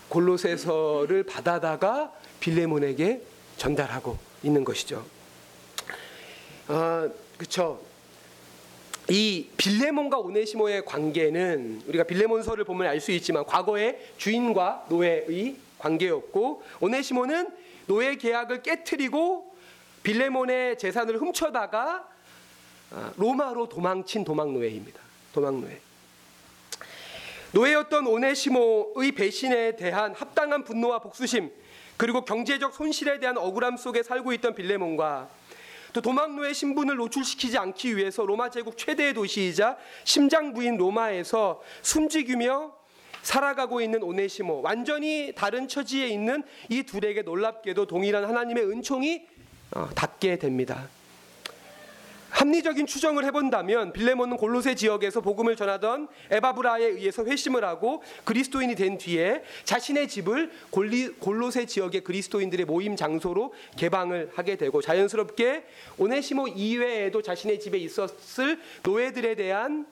골로새서를 0.10 1.24
받아다가 1.24 2.14
빌레몬에게 2.40 3.22
전달하고 3.58 4.18
있는 4.44 4.64
것이죠. 4.64 5.06
아, 6.68 7.10
그렇죠. 7.38 7.82
이 9.10 9.48
빌레몬과 9.58 10.18
오네시모의 10.20 10.86
관계는 10.86 11.84
우리가 11.88 12.04
빌레몬서를 12.04 12.64
보면 12.64 12.88
알 12.88 13.00
수 13.02 13.12
있지만 13.12 13.44
과거의 13.46 14.00
주인과 14.18 14.86
노예의 14.90 15.58
관계였고 15.80 16.64
오네시모는 16.80 17.50
노예 17.88 18.16
계약을 18.16 18.62
깨뜨리고 18.62 19.56
빌레몬의 20.04 20.78
재산을 20.78 21.18
훔쳐다가 21.18 22.08
아, 22.92 23.14
로마로 23.18 23.68
도망친 23.70 24.24
도망 24.24 24.54
노예입니다. 24.54 25.00
도망 25.34 25.60
노예. 25.62 25.80
노예였던 27.52 28.06
오네시모의 28.06 29.12
배신에 29.14 29.76
대한 29.76 30.14
합당한 30.14 30.64
분노와 30.64 31.00
복수심 31.00 31.52
그리고 31.98 32.24
경제적 32.24 32.74
손실에 32.74 33.20
대한 33.20 33.38
억울함 33.38 33.78
속에 33.78 34.04
살고 34.04 34.34
있던 34.34 34.54
빌레몬과 34.56 35.30
또 35.92 36.02
도망노의 36.02 36.54
신분을 36.54 36.98
노출시키지 36.98 37.58
않기 37.58 37.98
위해서 37.98 38.24
로마 38.24 38.50
제국 38.50 38.78
최대의 38.78 39.16
도시이자 39.16 39.78
심장부인 40.04 40.78
로마에서 40.78 41.62
숨지기며 41.82 42.78
살아가고 43.24 43.82
있는 43.82 44.04
오네시모 44.04 44.62
완전히 44.62 45.34
다른 45.36 45.68
처지에 45.68 46.08
있는 46.08 46.44
이 46.70 46.84
둘에게 46.84 47.24
놀랍게도 47.24 47.88
동일한 47.88 48.26
하나님의 48.26 48.70
은총이 48.70 49.28
어, 49.72 49.90
닿게 49.96 50.38
됩니다. 50.38 50.88
합리적인 52.30 52.86
추정을 52.86 53.26
해본다면 53.26 53.94
빌레몬은 53.94 54.38
골로새 54.38 54.76
지역에서 54.76 55.22
복음을 55.22 55.56
전하던 55.56 56.08
에바브라에 56.32 56.86
의해서 56.86 57.26
회심을 57.26 57.64
하고 57.64 58.04
그리스도인이 58.24 58.76
된 58.76 58.98
뒤에 58.98 59.44
자신의 59.64 60.08
집을 60.08 60.52
골리, 60.70 61.10
골로새 61.10 61.66
지역의 61.66 62.02
그리스도인들의 62.02 62.66
모임 62.66 62.96
장소로 62.96 63.54
개방을 63.78 64.32
하게 64.34 64.56
되고 64.56 64.82
자연스럽게 64.82 65.64
오네시모 65.98 66.50
이외에도 66.50 67.22
자신의 67.22 67.60
집에 67.60 67.78
있었을 67.78 68.60
노예들에 68.84 69.36
대한 69.36 69.86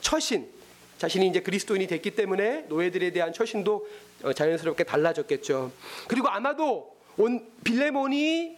처신 0.00 0.48
자신이 0.98 1.26
이제 1.26 1.40
그리스도인이 1.40 1.86
됐기 1.86 2.12
때문에 2.12 2.64
노예들에 2.68 3.10
대한 3.10 3.32
처신도 3.32 3.86
어, 4.22 4.32
자연스럽게 4.32 4.84
달라졌겠죠. 4.84 5.70
그리고 6.08 6.28
아마도 6.28 6.96
온 7.18 7.46
빌레몬이 7.64 8.56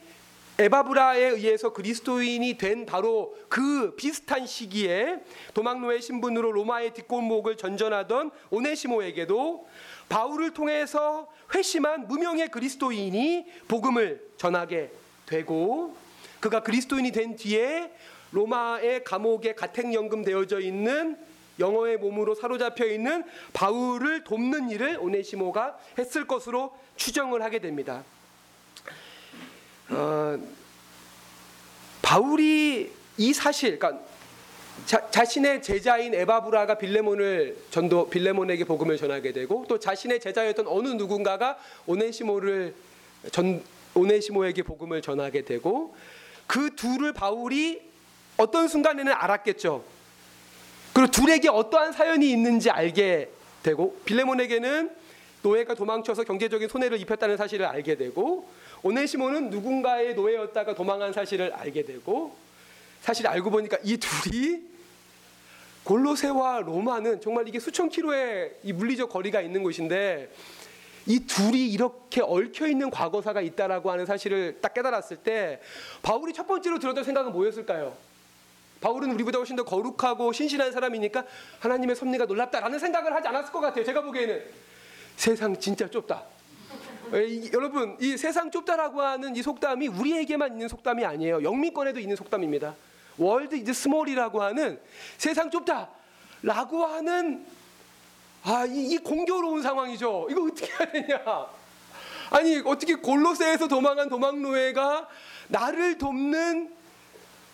에바브라에 0.61 1.23
의해서 1.23 1.73
그리스도인이 1.73 2.59
된 2.59 2.85
바로 2.85 3.37
그 3.49 3.95
비슷한 3.95 4.45
시기에 4.45 5.21
도망노의 5.55 6.03
신분으로 6.03 6.51
로마의 6.51 6.95
뒷골목을 6.95 7.57
전전하던 7.57 8.33
오네시모에게도 8.51 9.69
바울을 10.09 10.55
통해서 10.55 11.29
회심한 11.55 12.09
무명의 12.09 12.51
그리스도인이 12.51 13.47
복음을 13.69 14.21
전하게 14.37 14.91
되고 15.27 15.97
그가 16.41 16.61
그리스도인이 16.65 17.13
된 17.13 17.37
뒤에 17.37 17.93
로마의 18.33 19.05
감옥에 19.05 19.55
가택연금 19.55 20.25
되어져 20.25 20.59
있는 20.59 21.17
영어의 21.61 21.99
몸으로 21.99 22.35
사로잡혀 22.35 22.87
있는 22.87 23.25
바울을 23.53 24.25
돕는 24.25 24.71
일을 24.71 24.99
오네시모가 25.01 25.79
했을 25.99 26.27
것으로 26.27 26.77
추정을 26.97 27.43
하게 27.43 27.61
됩니다. 27.61 28.03
어, 29.91 30.39
바울이 32.03 32.93
이 33.17 33.33
사실, 33.33 33.79
그러니까 33.79 34.03
자, 34.87 35.11
자신의 35.11 35.63
제자인 35.63 36.15
에바브라가 36.15 36.79
빌레몬을 36.79 37.57
전도 37.71 38.09
빌레몬에게 38.11 38.65
복음을 38.65 38.97
전하게 38.97 39.33
되고 39.33 39.65
또 39.69 39.79
자신의 39.79 40.21
제자였던 40.21 40.67
어느 40.69 40.89
누군가가 40.89 41.59
오네시모를 41.87 42.75
전 43.33 43.63
오네시모에게 43.95 44.63
복음을 44.63 45.03
전하게 45.03 45.43
되고 45.45 45.95
그 46.47 46.75
둘을 46.77 47.13
바울이 47.13 47.81
어떤 48.37 48.69
순간에는 48.69 49.13
알았겠죠. 49.13 49.85
그리고 50.93 51.11
둘에게 51.11 51.49
어떠한 51.49 51.93
사연이 51.93 52.31
있는지 52.31 52.71
알게 52.71 53.31
되고 53.63 53.99
빌레몬에게는 54.05 54.91
노예가 55.43 55.75
도망쳐서 55.75 56.25
경제적인 56.25 56.69
손해를 56.69 57.01
입혔다는 57.01 57.37
사실을 57.37 57.67
알게 57.67 57.97
되고 57.97 58.49
오네시모는 58.83 59.51
누군가의 59.51 60.15
노예였다가 60.15 60.75
도망한 60.75 61.13
사실을 61.13 61.53
알게 61.53 61.85
되고 61.85 62.37
사실 63.01 63.27
알고 63.27 63.51
보니까 63.51 63.79
이 63.83 63.97
둘이 63.97 64.63
골로새와 65.85 66.61
로마는 66.61 67.21
정말 67.21 67.49
이게 67.49 67.59
수천 67.59 67.89
킬로의 67.89 68.57
이 68.63 68.73
물리적 68.73 69.09
거리가 69.09 69.41
있는 69.41 69.63
곳인데 69.63 70.31
이 71.07 71.21
둘이 71.21 71.69
이렇게 71.71 72.21
얽혀 72.21 72.67
있는 72.67 72.91
과거사가 72.91 73.41
있다라고 73.41 73.91
하는 73.91 74.05
사실을 74.05 74.59
딱 74.61 74.75
깨달았을 74.75 75.19
때 75.19 75.61
바울이 76.03 76.35
첫 76.35 76.47
번째로 76.47 76.79
들었던 76.79 77.03
생각은 77.03 77.33
뭐였을까요? 77.33 77.97
바울은 78.83 79.11
우리보다 79.13 79.39
훨씬 79.39 79.57
더 79.57 79.65
거룩하고 79.65 80.33
신실한 80.33 80.71
사람이니까 80.73 81.25
하나님의 81.61 81.97
섭리가 81.97 82.27
놀랍다라는 82.27 82.79
생각을 82.79 83.15
하지 83.15 83.27
않았을 83.29 83.51
것 83.51 83.61
같아요. 83.61 83.85
제가 83.85 84.03
보기에는 84.03 84.43
세상 85.19 85.59
진짜 85.59 85.91
좁다. 85.91 86.23
에, 87.13 87.25
이- 87.27 87.51
여러분 87.53 87.97
이 88.01 88.17
세상 88.17 88.53
좁다라고 88.53 89.03
하는 89.03 89.35
이 89.35 89.43
속담이 89.43 89.89
우리에게만 89.89 90.53
있는 90.53 90.69
속담이 90.69 91.05
아니에요. 91.05 91.43
영미권에도 91.43 91.99
있는 91.99 92.15
속담입니다. 92.15 92.77
World 93.19 93.57
is 93.57 93.73
small이라고 93.73 94.41
하는 94.41 94.79
세상 95.17 95.51
좁다라고 95.51 96.87
하는 96.87 97.45
아, 98.45 98.65
이, 98.67 98.93
이 98.93 98.99
공교로운 98.99 99.61
상황이죠. 99.61 100.29
이거 100.31 100.45
어떻게 100.45 100.67
해야 100.73 100.93
되냐? 100.93 101.47
아니 102.31 102.59
어떻게 102.65 102.95
골로새에서 102.95 103.67
도망한 103.67 104.09
도망노예가 104.09 105.09
나를 105.49 105.99
돕는 105.99 106.73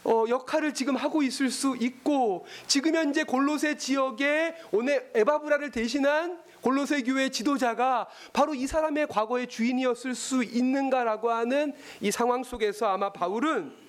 어, 0.04 0.24
역할을 0.28 0.74
지금 0.74 0.96
하고 0.96 1.22
있을 1.22 1.50
수 1.50 1.76
있고 1.80 2.44
지금 2.66 2.94
현재 2.94 3.24
골로새 3.24 3.78
지역에 3.78 4.54
오늘 4.70 5.10
에바브라를 5.14 5.70
대신한 5.70 6.38
골로새 6.64 7.02
교회 7.02 7.28
지도자가 7.28 8.06
바로 8.32 8.54
이 8.54 8.66
사람의 8.66 9.08
과거의 9.08 9.48
주인이었을 9.48 10.14
수 10.14 10.42
있는가라고 10.42 11.30
하는 11.30 11.74
이 12.00 12.10
상황 12.10 12.42
속에서 12.42 12.86
아마 12.86 13.12
바울은 13.12 13.83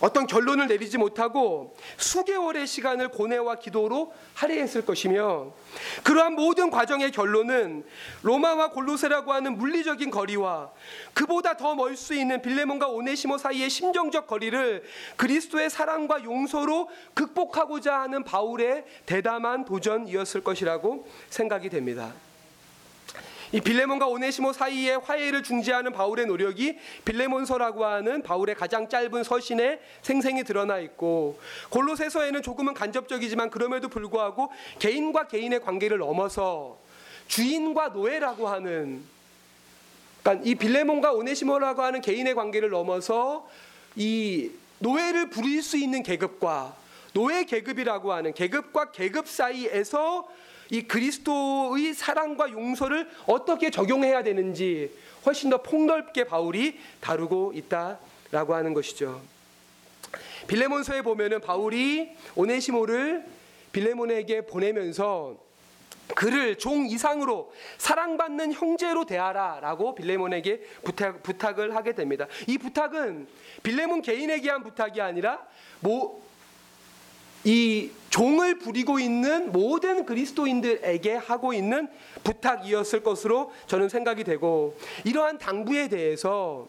어떤 0.00 0.26
결론을 0.26 0.66
내리지 0.66 0.98
못하고 0.98 1.76
수개월의 1.96 2.66
시간을 2.66 3.08
고뇌와 3.08 3.56
기도로 3.56 4.12
할애했을 4.34 4.84
것이며 4.84 5.52
그러한 6.02 6.34
모든 6.34 6.70
과정의 6.70 7.10
결론은 7.12 7.84
로마와 8.22 8.70
골로세라고 8.70 9.32
하는 9.32 9.56
물리적인 9.56 10.10
거리와 10.10 10.70
그보다 11.12 11.56
더 11.56 11.74
멀 11.74 11.96
수 11.96 12.14
있는 12.14 12.42
빌레몬과 12.42 12.88
오네시모 12.88 13.38
사이의 13.38 13.70
심정적 13.70 14.26
거리를 14.26 14.82
그리스도의 15.16 15.70
사랑과 15.70 16.22
용서로 16.22 16.88
극복하고자 17.14 18.00
하는 18.00 18.24
바울의 18.24 18.84
대담한 19.06 19.64
도전이었을 19.64 20.42
것이라고 20.44 21.06
생각이 21.30 21.68
됩니다. 21.68 22.12
이 23.54 23.60
빌레몬과 23.60 24.08
오네시모 24.08 24.52
사이의 24.52 24.98
화해를 24.98 25.44
중지하는 25.44 25.92
바울의 25.92 26.26
노력이 26.26 26.76
빌레몬서라고 27.04 27.84
하는 27.84 28.20
바울의 28.20 28.56
가장 28.56 28.88
짧은 28.88 29.22
서신에 29.22 29.78
생생히 30.02 30.42
드러나 30.42 30.80
있고 30.80 31.38
골로새서에는 31.70 32.42
조금은 32.42 32.74
간접적이지만 32.74 33.50
그럼에도 33.50 33.86
불구하고 33.86 34.50
개인과 34.80 35.28
개인의 35.28 35.60
관계를 35.60 35.98
넘어서 35.98 36.78
주인과 37.28 37.90
노예라고 37.90 38.48
하는 38.48 39.04
그러니까 40.24 40.44
이 40.44 40.56
빌레몬과 40.56 41.12
오네시모라고 41.12 41.80
하는 41.80 42.00
개인의 42.00 42.34
관계를 42.34 42.70
넘어서 42.70 43.48
이 43.94 44.50
노예를 44.80 45.30
부릴 45.30 45.62
수 45.62 45.76
있는 45.76 46.02
계급과 46.02 46.74
노예 47.12 47.44
계급이라고 47.44 48.12
하는 48.12 48.34
계급과 48.34 48.90
계급 48.90 49.28
사이에서 49.28 50.26
이 50.70 50.82
그리스도의 50.82 51.94
사랑과 51.94 52.50
용서를 52.50 53.08
어떻게 53.26 53.70
적용해야 53.70 54.22
되는지 54.22 54.90
훨씬 55.26 55.50
더 55.50 55.62
폭넓게 55.62 56.24
바울이 56.24 56.78
다루고 57.00 57.52
있다라고 57.54 58.54
하는 58.54 58.74
것이죠. 58.74 59.20
빌레몬서에 60.46 61.02
보면은 61.02 61.40
바울이 61.40 62.12
오네시모를 62.34 63.24
빌레몬에게 63.72 64.46
보내면서 64.46 65.36
그를 66.14 66.58
종 66.58 66.86
이상으로 66.86 67.52
사랑받는 67.78 68.52
형제로 68.52 69.06
대하라라고 69.06 69.94
빌레몬에게 69.94 70.60
부탁, 70.84 71.22
부탁을 71.22 71.74
하게 71.74 71.94
됩니다. 71.94 72.26
이 72.46 72.58
부탁은 72.58 73.26
빌레몬 73.62 74.02
개인에게 74.02 74.50
한 74.50 74.62
부탁이 74.62 75.00
아니라 75.00 75.40
뭐이 75.80 76.20
종을 78.14 78.60
부리고 78.60 79.00
있는 79.00 79.50
모든 79.50 80.06
그리스도인들에게 80.06 81.14
하고 81.14 81.52
있는 81.52 81.88
부탁이었을 82.22 83.02
것으로 83.02 83.52
저는 83.66 83.88
생각이 83.88 84.22
되고 84.22 84.78
이러한 85.02 85.38
당부에 85.38 85.88
대해서 85.88 86.68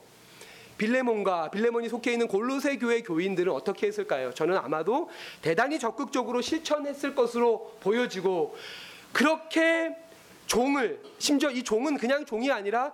빌레몬과 0.80 1.52
빌레몬이 1.52 1.88
속해 1.88 2.14
있는 2.14 2.28
골로새 2.28 2.78
교회 2.78 3.04
교인들은 3.04 3.54
어떻게 3.54 3.86
했을까요? 3.86 4.34
저는 4.34 4.58
아마도 4.58 5.12
대단히 5.44 5.78
적극적으로 5.78 6.42
실천했을 6.42 7.14
것으로 7.14 7.78
보여지고 7.80 8.56
그렇게 9.14 9.96
종을 10.48 11.00
심지어 11.20 11.52
이 11.52 11.62
종은 11.62 11.98
그냥 11.98 12.26
종이 12.26 12.52
아니라 12.52 12.92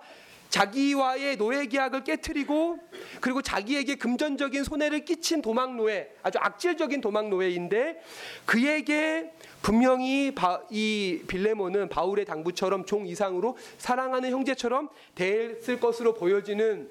자기와의 0.52 1.38
노예 1.38 1.64
계약을 1.64 2.04
깨뜨리고 2.04 2.78
그리고 3.22 3.40
자기에게 3.40 3.94
금전적인 3.94 4.64
손해를 4.64 5.06
끼친 5.06 5.40
도망 5.40 5.78
노예 5.78 6.10
아주 6.22 6.38
악질적인 6.38 7.00
도망 7.00 7.30
노예인데 7.30 8.02
그에게 8.44 9.32
분명히 9.62 10.34
바, 10.34 10.60
이 10.70 11.22
빌레몬은 11.26 11.88
바울의 11.88 12.26
당부처럼 12.26 12.84
종 12.84 13.06
이상으로 13.06 13.56
사랑하는 13.78 14.30
형제처럼 14.30 14.90
대했을 15.14 15.80
것으로 15.80 16.12
보여지는 16.12 16.86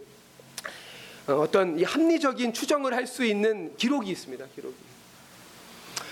어, 1.27 1.33
어떤 1.33 1.77
이 1.77 1.83
합리적인 1.83 2.53
추정을 2.53 2.95
할 2.95 3.05
수 3.05 3.23
있는 3.23 3.75
기록이 3.77 4.09
있습니다. 4.09 4.43
기록이. 4.55 4.75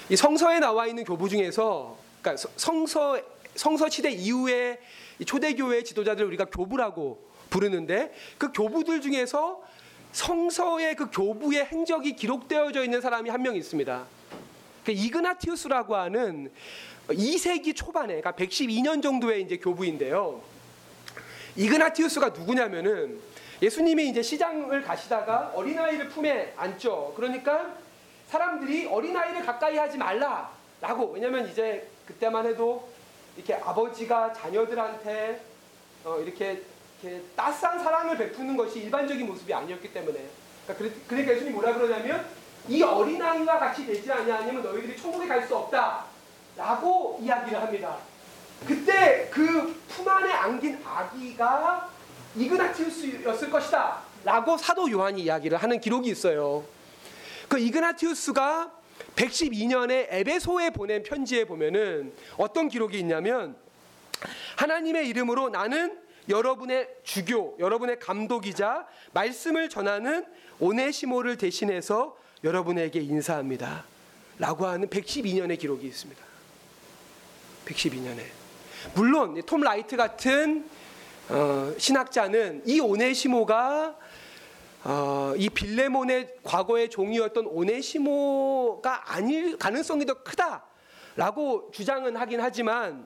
이 0.10 0.16
성서에 0.16 0.60
나와 0.60 0.86
있는 0.86 1.04
교부 1.04 1.28
중에서 1.30 1.98
그러니까 2.22 2.38
서- 2.40 2.50
성서 2.58 3.20
성서 3.56 3.90
시대 3.90 4.12
이후에 4.12 4.78
이 4.78 5.09
초대교회 5.26 5.84
지도자들 5.84 6.26
우리가 6.26 6.46
교부라고 6.46 7.20
부르는데 7.50 8.14
그 8.38 8.52
교부들 8.52 9.02
중에서 9.02 9.62
성서의 10.12 10.96
그 10.96 11.10
교부의 11.12 11.66
행적이 11.66 12.16
기록되어져 12.16 12.84
있는 12.84 13.02
사람이 13.02 13.30
한 13.30 13.42
명 13.42 13.56
있습니다. 13.56 14.06
그 14.86 14.92
이그나티우스라고 14.92 15.96
하는 15.96 16.52
2세기 17.10 17.76
초반에 17.76 18.22
그러니까 18.22 18.32
112년 18.32 19.02
정도의 19.04 19.42
이제 19.42 19.58
교부인데요. 19.58 20.42
이그나티우스가 21.56 22.30
누구냐면은 22.30 23.20
예수님이 23.62 24.10
이제 24.10 24.22
시장을 24.22 24.84
가시다가 24.84 25.52
어린아이를 25.54 26.10
품에 26.10 26.54
안죠. 26.56 27.14
그러니까 27.16 27.76
사람들이 28.30 28.86
어린아이를 28.88 29.46
가까이 29.46 29.76
하지 29.78 29.98
말라라고 29.98 31.12
왜냐면 31.14 31.50
이제 31.50 31.88
그때만 32.06 32.46
해도 32.46 32.90
이렇게 33.38 33.54
아버지가 33.56 34.34
자녀들한테 34.34 35.42
어, 36.06 36.20
이렇게, 36.20 36.62
이렇게 37.02 37.22
따스한 37.36 37.84
사랑을 37.84 38.18
베푸는 38.18 38.56
것이 38.58 38.80
일반적인 38.80 39.26
모습이 39.28 39.54
아니었기 39.54 39.92
때문에 39.94 40.26
그러니까, 40.68 41.00
그러니까 41.08 41.34
예수님이 41.34 41.56
뭐라 41.56 41.74
그러냐면 41.74 42.26
이 42.68 42.82
어린아이와 42.84 43.60
같이 43.60 43.86
되지 43.86 44.12
않냐 44.12 44.38
아니면 44.38 44.64
너희들이 44.64 44.98
천국에 44.98 45.28
갈 45.28 45.48
수 45.48 45.56
없다 45.56 46.06
라고 46.58 47.18
이야기를 47.22 47.62
합니다. 47.62 47.98
그때 48.68 49.30
그 49.32 49.74
품 49.90 50.08
안에 50.08 50.32
안긴 50.32 50.82
아기가 50.86 51.90
이그나티우스였을 52.36 53.50
것이다. 53.50 53.98
라고 54.24 54.58
사도 54.58 54.90
요한이 54.92 55.22
이야기를 55.24 55.58
하는 55.58 55.80
기록이 55.80 56.10
있어요. 56.10 56.64
그 57.48 57.58
이그나티우스가 57.58 58.72
112년에 59.20 60.08
에베소에 60.10 60.70
보낸 60.70 61.04
편지에 61.04 61.44
보면은 61.44 62.14
어떤 62.38 62.70
기록이 62.70 62.98
있냐면 63.00 63.58
하나님의 64.56 65.08
이름으로 65.10 65.50
나는 65.50 66.00
여러분의 66.30 66.88
주교, 67.04 67.58
여러분의 67.60 68.00
감독이자 68.00 68.88
말씀을 69.14 69.68
전하는 69.68 70.26
오네시모를 70.60 71.38
대신해서 71.38 72.18
여러분에게 72.44 73.02
인사합니다. 73.02 73.84
라고 74.38 74.68
하는 74.68 74.88
112년의 74.88 75.60
기록이 75.60 75.86
있습니다. 75.88 76.22
112년에. 77.66 78.22
물론 78.94 79.42
톰 79.46 79.62
라이트 79.62 79.98
같은 79.98 80.66
어, 81.28 81.74
신학자는 81.78 82.64
이 82.66 82.80
오네시모가 82.80 83.98
어, 84.84 85.34
이 85.38 85.50
빌레몬의 85.50 86.36
과거의 86.44 86.90
종이었던 86.90 87.48
오네시모가 87.48 89.14
아닐 89.14 89.58
가능성이 89.58 90.06
더 90.06 90.16
크다라고 90.24 91.72
주장은 91.72 92.16
하긴 92.16 92.40
하지만 92.40 93.06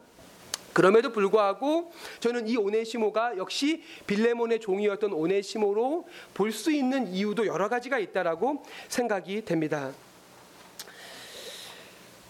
그럼에도 0.71 1.11
불구하고 1.11 1.91
저는 2.19 2.47
이 2.47 2.57
오네시모가 2.57 3.37
역시 3.37 3.83
빌레몬의 4.07 4.59
종이었던 4.59 5.13
오네시모로 5.13 6.07
볼 6.33 6.51
수 6.51 6.71
있는 6.71 7.07
이유도 7.07 7.47
여러 7.47 7.69
가지가 7.69 7.99
있다라고 7.99 8.63
생각이 8.87 9.45
됩니다. 9.45 9.91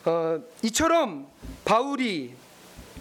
어, 0.05 0.41
이처럼 0.61 1.27
바울이 1.63 2.33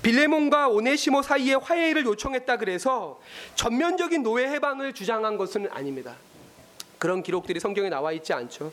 빌레몬과 0.02 0.68
오네시모 0.68 1.22
사이에 1.22 1.54
화해를 1.54 2.04
요청했다 2.04 2.56
그래서 2.56 3.20
전면적인 3.54 4.22
노예 4.22 4.48
해방을 4.48 4.92
주장한 4.92 5.36
것은 5.36 5.68
아닙니다. 5.70 6.16
그런 7.02 7.24
기록들이 7.24 7.58
성경에 7.58 7.88
나와 7.88 8.12
있지 8.12 8.32
않죠. 8.32 8.72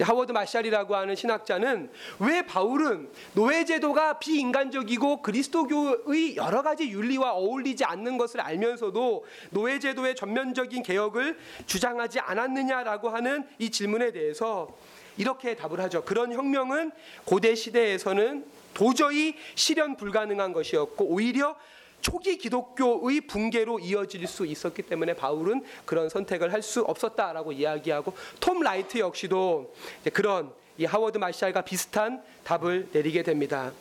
하워드 0.00 0.32
마샬이라고 0.32 0.96
하는 0.96 1.14
신학자는 1.14 1.90
왜 2.20 2.40
바울은 2.40 3.10
노예제도가 3.34 4.18
비인간적이고 4.18 5.20
그리스도교의 5.20 6.36
여러 6.36 6.62
가지 6.62 6.88
윤리와 6.88 7.32
어울리지 7.32 7.84
않는 7.84 8.16
것을 8.16 8.40
알면서도 8.40 9.26
노예제도의 9.50 10.16
전면적인 10.16 10.84
개혁을 10.84 11.38
주장하지 11.66 12.20
않았느냐라고 12.20 13.10
하는 13.10 13.46
이 13.58 13.68
질문에 13.68 14.10
대해서 14.10 14.74
이렇게 15.18 15.54
답을 15.54 15.78
하죠. 15.80 16.02
그런 16.02 16.32
혁명은 16.32 16.92
고대 17.26 17.54
시대에서는 17.54 18.46
도저히 18.72 19.34
실현 19.54 19.98
불가능한 19.98 20.54
것이었고 20.54 21.04
오히려 21.04 21.54
초기 22.00 22.38
기독교의 22.38 23.22
붕괴로 23.22 23.78
이어질 23.80 24.26
수 24.26 24.46
있었기 24.46 24.82
때문에 24.82 25.14
바울은 25.14 25.64
그런 25.84 26.08
선택을 26.08 26.52
할 26.52 26.62
수 26.62 26.82
없었다라고 26.82 27.52
이야기하고 27.52 28.12
톰 28.40 28.60
라이트 28.60 28.98
역시도 28.98 29.72
그런 30.12 30.52
이 30.78 30.84
하워드 30.84 31.18
마샬과 31.18 31.62
비슷한 31.62 32.22
답을 32.44 32.88
내리게 32.92 33.22
됩니다. 33.22 33.72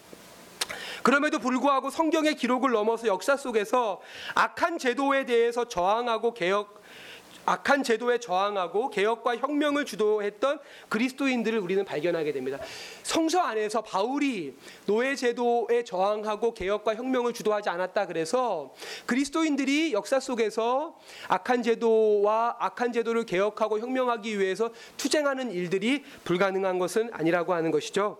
그럼에도 1.04 1.40
불구하고 1.40 1.90
성경의 1.90 2.36
기록을 2.36 2.72
넘어서 2.72 3.08
역사 3.08 3.38
속에서 3.38 4.02
악한 4.34 4.78
제도에 4.80 5.26
대해서 5.26 5.68
저항하고 5.68 6.34
개혁 6.34 6.82
악한 7.46 7.84
제도에 7.84 8.20
저항하고 8.20 8.90
개혁과 8.90 9.38
혁명을 9.38 9.86
주도했던 9.86 10.60
그리스도인들을 10.90 11.60
우리는 11.60 11.86
발견하게 11.86 12.32
됩니다. 12.32 12.60
성서 13.04 13.40
안에서 13.40 13.82
바울이 13.82 14.56
노예 14.86 15.16
제도에 15.16 15.84
저항하고 15.84 16.54
개혁과 16.54 16.96
혁명을 16.96 17.34
주도하지 17.34 17.70
않았다 17.70 18.08
그래서 18.08 18.74
그리스도인들이 19.06 19.94
역사 19.94 20.20
속에서 20.20 20.98
악한 21.28 21.64
제도와 21.64 22.58
악한 22.60 22.94
제도를 22.94 23.26
개혁하고 23.26 23.80
혁명하기 23.80 24.40
위해서 24.40 24.70
투쟁하는 24.98 25.52
일들이 25.52 26.04
불가능한 26.24 26.80
것은 26.80 27.10
아니라고 27.14 27.54
하는 27.54 27.72
것이죠. 27.72 28.18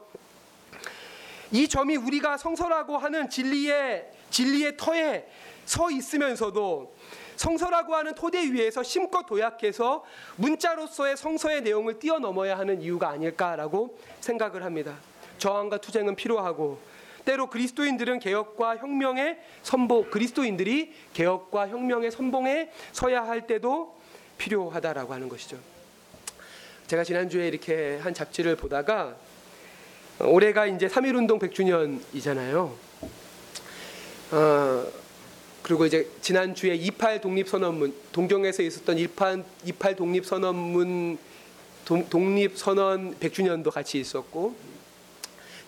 이 1.52 1.68
점이 1.68 1.96
우리가 1.96 2.38
성서라고 2.38 2.98
하는 2.98 3.30
진리의 3.30 4.12
진리의 4.30 4.78
터에 4.78 5.28
서 5.66 5.90
있으면서도 5.90 6.94
성서라고 7.36 7.96
하는 7.96 8.16
토대 8.16 8.52
위에서 8.52 8.84
심껏 8.84 9.26
도약해서 9.26 10.04
문자로서의 10.38 11.18
성서의 11.18 11.62
내용을 11.62 12.00
뛰어넘어야 12.00 12.58
하는 12.58 12.82
이유가 12.82 13.10
아닐까라고 13.10 13.98
생각을 14.22 14.64
합니다. 14.64 14.96
저항과 15.38 15.78
투쟁은 15.78 16.16
필요하고 16.16 16.80
때로 17.26 17.50
그리스도인들은 17.50 18.20
개혁과 18.20 18.78
혁명의 18.78 19.40
선보 19.64 20.06
그리스도인들이 20.10 20.94
개혁과 21.14 21.70
혁명의 21.70 22.12
선봉에 22.12 22.72
서야 22.92 23.24
할 23.24 23.48
때도 23.48 23.96
필요하다라고 24.38 25.14
하는 25.14 25.28
것이죠. 25.28 25.58
제가 26.88 27.04
지난주에 27.04 27.48
이렇게 27.48 27.98
한 27.98 28.14
잡지를 28.14 28.56
보다가 28.56 29.16
올해가 30.20 30.68
이제 30.68 30.88
3.1운동 30.88 31.40
100주년이잖아요. 31.40 32.72
어, 34.32 34.86
그리고 35.66 35.84
이제 35.88 36.08
지난 36.22 36.54
주에 36.54 36.76
28 36.76 37.22
독립선언문, 37.22 37.92
동경에서 38.12 38.62
있었던 38.62 39.00
28, 39.00 39.44
28 39.66 39.96
독립선언문, 39.96 41.18
독립선언 41.86 43.16
100주년도 43.20 43.72
같이 43.72 44.00
있었고, 44.00 44.54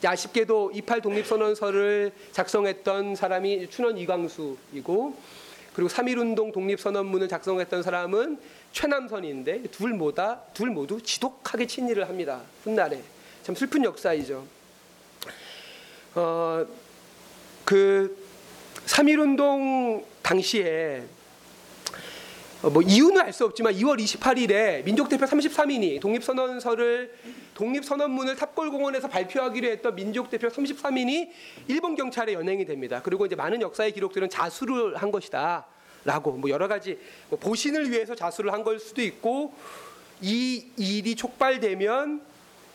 아쉽게도 0.05 0.69
28 0.75 1.01
독립선언서를 1.01 2.11
작성했던 2.31 3.15
사람이 3.15 3.71
춘원 3.71 3.97
이광수이고, 3.97 5.17
그리고 5.73 5.89
3.1운동 5.89 6.53
독립선언문을 6.53 7.27
작성했던 7.27 7.81
사람은 7.81 8.37
최남선인데 8.73 9.63
둘 9.71 9.93
모다 9.93 10.41
둘 10.53 10.69
모두 10.69 11.01
지독하게 11.01 11.65
친일을 11.65 12.07
합니다. 12.07 12.43
훗날에 12.63 13.01
참 13.41 13.55
슬픈 13.55 13.83
역사이죠. 13.83 14.45
어, 16.13 16.67
그 17.65 18.26
3.1운동 18.85 20.03
당시에 20.21 21.03
어, 22.63 22.69
뭐 22.69 22.81
이유는 22.81 23.21
알 23.21 23.33
수 23.33 23.45
없지만 23.45 23.73
2월 23.75 23.99
28일에 24.01 24.83
민족대표 24.83 25.25
33인이 25.25 25.99
독립선언서를 26.01 27.13
독립선언문을 27.53 28.35
탑골공원에서 28.35 29.07
발표하기로 29.09 29.67
했던 29.67 29.95
민족대표 29.95 30.47
33인이 30.47 31.29
일본 31.67 31.95
경찰에 31.95 32.33
연행이 32.33 32.65
됩니다. 32.65 33.01
그리고 33.03 33.25
이제 33.25 33.35
많은 33.35 33.61
역사의 33.61 33.91
기록들은 33.91 34.29
자수를 34.29 34.97
한 34.97 35.11
것이다. 35.11 35.65
라고 36.05 36.31
뭐 36.31 36.49
여러 36.49 36.67
가지 36.67 36.97
뭐 37.29 37.37
보신을 37.37 37.91
위해서 37.91 38.15
자수를 38.15 38.53
한 38.53 38.63
걸 38.63 38.79
수도 38.79 39.01
있고 39.01 39.53
이 40.21 40.65
일이 40.77 41.15
촉발되면 41.15 42.21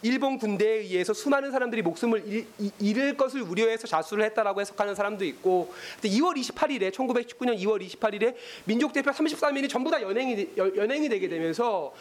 일본 0.02 0.38
군대에 0.38 0.78
의해서 0.78 1.14
수많은 1.14 1.50
사람들이 1.50 1.82
목숨을 1.82 2.46
잃을 2.78 3.16
것을 3.16 3.42
우려해서 3.42 3.86
자수를 3.86 4.24
했다라고 4.24 4.60
해석하는 4.60 4.94
사람도 4.94 5.24
있고 5.24 5.72
2월 6.02 6.36
28일에 6.36 6.92
1919년 6.92 7.58
2월 7.60 7.86
28일에 7.86 8.34
민족 8.64 8.92
대표 8.92 9.10
33인이 9.10 9.68
전부 9.68 9.90
다 9.90 10.02
연행이 10.02 10.48
연행이 10.56 11.08
되게 11.08 11.28
되면서 11.28 11.94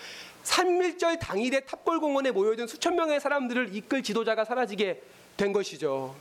3.1절 0.44 1.20
당일에 1.20 1.62
탑골공원에 1.62 2.32
모여든 2.32 2.68
수천 2.68 2.96
명의 2.96 3.20
사람들을 3.20 3.76
이끌 3.76 4.02
지도자가 4.02 4.46
사라지게 4.46 5.02
된 5.38 5.54
것이죠. 5.54 6.16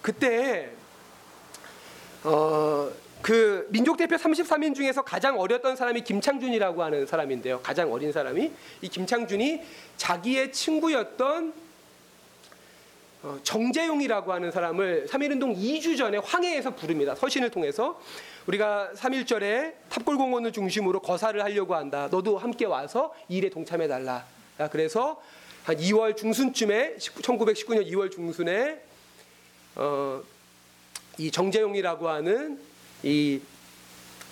그때 0.00 0.70
어, 2.22 2.90
그 3.22 3.66
민족 3.70 3.96
대표 3.96 4.16
33인 4.16 4.74
중에서 4.74 5.02
가장 5.02 5.38
어렸던 5.38 5.76
사람이 5.76 6.02
김창준이라고 6.04 6.82
하는 6.82 7.06
사람인데요. 7.06 7.60
가장 7.60 7.92
어린 7.92 8.12
사람이 8.12 8.50
이 8.80 8.88
김창준이 8.88 9.60
자기의 9.96 10.52
친구였던 10.52 11.52
어, 13.22 13.38
정재용이라고 13.42 14.32
하는 14.32 14.50
사람을 14.50 15.06
3.1운동 15.06 15.54
2주 15.54 15.98
전에 15.98 16.16
황해에서 16.16 16.74
부릅니다. 16.74 17.14
서신을 17.14 17.50
통해서 17.50 18.00
우리가 18.46 18.92
3.1절에 18.94 19.74
탑골공원을 19.90 20.52
중심으로 20.52 21.00
거사를 21.00 21.42
하려고 21.42 21.74
한다. 21.74 22.08
너도 22.10 22.38
함께 22.38 22.64
와서 22.64 23.14
일에 23.28 23.50
동참해 23.50 23.88
달라. 23.88 24.24
그래서 24.72 25.20
한 25.64 25.76
2월 25.76 26.16
중순쯤에 26.16 26.96
1919년 26.96 27.86
2월 27.92 28.10
중순에 28.10 28.80
어, 29.76 30.22
이 31.18 31.30
정재용이라고 31.30 32.08
하는 32.08 32.69
이 33.02 33.40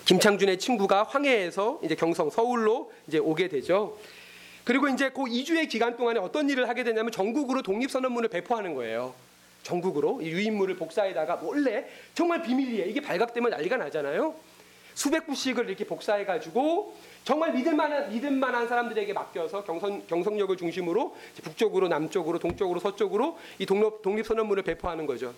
김창준의 0.04 0.58
친구가 0.58 1.04
황해에서 1.04 1.80
이제 1.82 1.94
경성 1.94 2.30
서울로 2.30 2.90
이제 3.06 3.18
오게 3.18 3.48
되죠. 3.48 3.98
그리고 4.64 4.88
이제 4.88 5.10
그 5.10 5.22
2주의 5.22 5.68
기간 5.68 5.96
동안에 5.96 6.20
어떤 6.20 6.48
일을 6.48 6.68
하게 6.68 6.84
되냐면 6.84 7.10
전국으로 7.12 7.62
독립선언문을 7.62 8.28
배포하는 8.28 8.74
거예요. 8.74 9.14
전국으로 9.62 10.22
유인물을 10.22 10.76
복사에다가 10.76 11.36
몰래 11.36 11.86
정말 12.14 12.42
비밀리에 12.42 12.86
이게 12.86 13.00
발각되면 13.00 13.50
난리가 13.50 13.76
나잖아요. 13.76 14.34
수백 14.94 15.26
부씩을 15.26 15.68
이렇게 15.68 15.84
복사해 15.84 16.24
가지고 16.24 16.96
정말 17.22 17.52
믿을 17.52 17.74
만한 17.74 18.10
믿을 18.10 18.30
만한 18.30 18.66
사람들에게 18.66 19.12
맡겨서 19.12 19.64
경선 19.64 20.06
경성역을 20.06 20.56
중심으로 20.56 21.16
북쪽으로 21.42 21.88
남쪽으로 21.88 22.38
동쪽으로 22.38 22.80
서쪽으로 22.80 23.38
이 23.58 23.66
독립 23.66 24.02
독립선언문을 24.02 24.62
배포하는 24.64 25.06
거죠. 25.06 25.34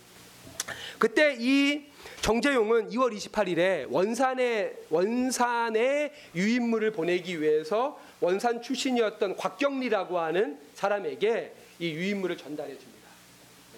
그때 1.00 1.34
이 1.38 1.86
정재용은 2.20 2.90
2월 2.90 3.16
28일에 3.16 3.86
원산에 3.90 4.70
원산에 4.90 6.12
유인물을 6.34 6.92
보내기 6.92 7.40
위해서 7.40 7.98
원산 8.20 8.60
출신이었던 8.60 9.38
곽경리라고 9.38 10.18
하는 10.18 10.58
사람에게 10.74 11.54
이 11.78 11.92
유인물을 11.92 12.36
전달해 12.36 12.76
줍니다. 12.76 13.08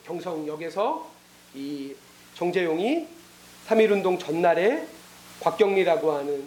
경성역에서 0.05 1.09
이 1.55 1.95
정재용이 2.35 3.07
3.1운동 3.69 4.19
전날에 4.19 4.85
곽경리라고 5.39 6.11
하는 6.11 6.43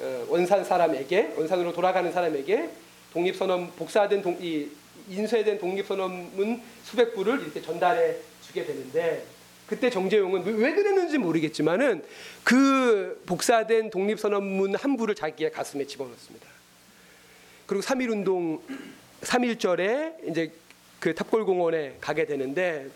어, 0.00 0.26
원산 0.28 0.66
사람에게 0.66 1.32
원산으로 1.34 1.72
돌아가는 1.72 2.12
사람에게 2.12 2.68
독립선언 3.14 3.72
복사된 3.76 4.20
동, 4.20 4.36
이 4.38 4.68
인쇄된 5.08 5.58
독립선언문 5.58 6.60
수백 6.82 7.14
부를 7.14 7.40
이렇게 7.40 7.62
전달해 7.62 8.16
주게 8.42 8.66
되는데 8.66 9.33
그때 9.66 9.88
정재용은 9.88 10.44
왜 10.44 10.74
그랬는지 10.74 11.18
모르겠지만은 11.18 12.04
그 12.42 13.22
복사된 13.26 13.90
독립선언문 13.90 14.74
한 14.74 14.96
부를 14.96 15.14
자기의 15.14 15.52
가슴에 15.52 15.86
집어넣습니다. 15.86 16.46
그리고 17.66 17.82
3.1 17.82 18.10
운동 18.10 18.60
3.1절에 19.22 20.28
이제 20.28 20.52
그 21.00 21.14
탑골공원에 21.14 21.96
가게 22.00 22.26
되는데 22.26 22.88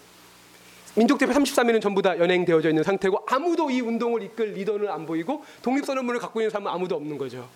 민족대표 0.95 1.33
33인은 1.33 1.81
전부 1.81 2.03
다 2.03 2.19
연행되어져 2.19 2.71
있는 2.71 2.83
상태고 2.83 3.25
아무도 3.29 3.71
이 3.71 3.81
운동을 3.81 4.23
이끌 4.23 4.53
리더는 4.53 4.89
안 4.89 5.07
보이고 5.07 5.45
독립선언문을 5.63 6.21
갖고 6.21 6.41
있는 6.41 6.51
사람은 6.51 6.71
아무도 6.71 6.97
없는 6.97 7.17
거죠. 7.17 7.49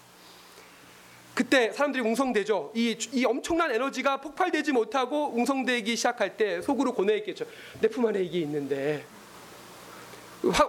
그때 1.35 1.73
사람들이 1.73 2.03
웅성대죠. 2.03 2.73
이, 2.75 2.97
이 3.12 3.25
엄청난 3.25 3.71
에너지가 3.71 4.21
폭발되지 4.21 4.73
못하고 4.73 5.33
웅성되기 5.35 5.97
시작할 5.97 6.37
때 6.37 6.61
속으로 6.61 6.92
고뇌했겠죠. 6.92 7.47
내 7.81 7.88
품 7.88 8.07
안에 8.07 8.23
이게 8.23 8.40
있는데 8.40 9.05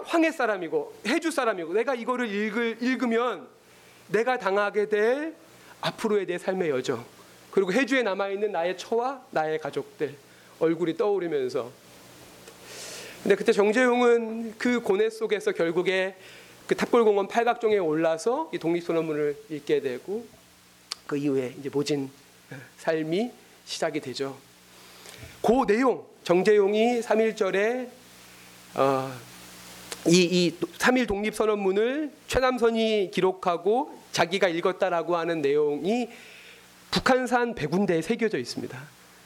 황해 0.04 0.30
사람이고 0.30 0.94
해주 1.06 1.30
사람이고 1.30 1.72
내가 1.74 1.94
이거를 1.94 2.32
읽을, 2.32 2.78
읽으면 2.80 3.46
내가 4.08 4.38
당하게 4.38 4.88
될 4.88 5.34
앞으로의 5.80 6.26
내 6.26 6.38
삶의 6.38 6.70
여정 6.70 7.04
그리고 7.50 7.72
해주에 7.72 8.02
남아 8.02 8.28
있는 8.28 8.52
나의 8.52 8.78
처와 8.78 9.22
나의 9.30 9.58
가족들 9.58 10.14
얼굴이 10.60 10.96
떠오르면서 10.96 11.70
근데 13.22 13.36
그때 13.36 13.52
정재용은 13.52 14.54
그 14.58 14.80
고뇌 14.80 15.10
속에서 15.10 15.52
결국에 15.52 16.14
그 16.66 16.74
탑골공원 16.74 17.28
팔각정에 17.28 17.78
올라서 17.78 18.50
이 18.52 18.58
독립선언문을 18.58 19.36
읽게 19.50 19.80
되고 19.80 20.24
그 21.06 21.16
이후에 21.16 21.54
이제 21.58 21.68
모진 21.68 22.10
삶이 22.78 23.30
시작이 23.64 24.00
되죠. 24.00 24.36
그 25.42 25.66
내용 25.66 26.04
정재용이 26.22 27.00
3.1절에 27.00 27.88
어, 28.74 29.12
이, 30.06 30.52
이3.1 30.60 31.06
독립선언문을 31.06 32.12
최남선이 32.28 33.10
기록하고 33.12 33.98
자기가 34.12 34.48
읽었다라고 34.48 35.16
하는 35.16 35.42
내용이 35.42 36.08
북한산 36.90 37.54
백운대에 37.54 38.02
새겨져 38.02 38.38
있습니다. 38.38 38.78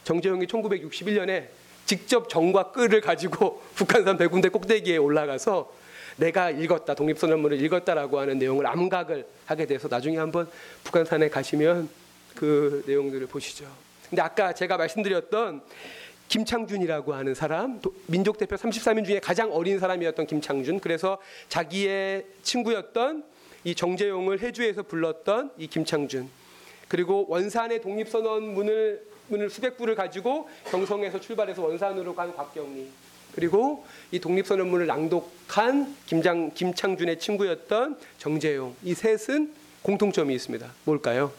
정재용이 0.05 0.47
1961년에 0.47 1.49
직접 1.85 2.29
정과 2.29 2.73
끌을 2.73 3.01
가지고 3.01 3.63
북한산 3.75 4.19
백운대 4.19 4.49
꼭대기에 4.49 4.97
올라가서 4.97 5.71
내가 6.19 6.51
읽었다 6.51 6.95
독립선언문을 6.95 7.61
읽었다라고 7.63 8.19
하는 8.19 8.39
내용을 8.39 8.67
암각을 8.67 9.27
하게 9.47 9.67
돼서 9.67 9.89
나중에 9.89 10.19
한번 10.19 10.49
북한산에 10.85 11.29
가시면 11.31 11.89
그 12.35 12.85
내용들을 12.87 13.27
보시죠. 13.29 13.67
근데 14.09 14.23
아까 14.23 14.53
제가 14.53 14.77
말씀드렸던 14.77 15.63
김창준이라고 16.29 17.15
하는 17.15 17.35
사람 17.35 17.81
민족 18.07 18.37
대표 18.37 18.57
33인 18.57 19.07
중에 19.07 19.19
가장 19.19 19.53
어린 19.53 19.79
사람이었던 19.79 20.27
김창준. 20.27 20.81
그래서 20.81 21.19
자기의 21.49 22.27
친구였던 22.43 23.25
이 23.65 23.75
정재용을 23.75 24.41
해주에서 24.41 24.83
불렀던 24.83 25.53
이 25.57 25.67
김창준. 25.67 26.29
그리고 26.89 27.27
원산의 27.29 27.81
독립선언문을 27.81 29.07
문을 29.29 29.51
수백 29.51 29.77
부를 29.77 29.95
가지고 29.95 30.49
경성에서 30.71 31.21
출발해서 31.21 31.63
원산으로 31.63 32.15
간 32.15 32.35
곽경리 32.35 32.89
그리고 33.35 33.85
이 34.11 34.19
독립선언문을 34.19 34.87
낭독한 34.87 35.97
김장, 36.07 36.53
김창준의 36.55 37.19
친구였던 37.19 37.99
정재용 38.19 38.75
이 38.83 38.95
셋은 38.95 39.55
공통점이 39.83 40.35
있습니다. 40.35 40.67
뭘까요? 40.85 41.33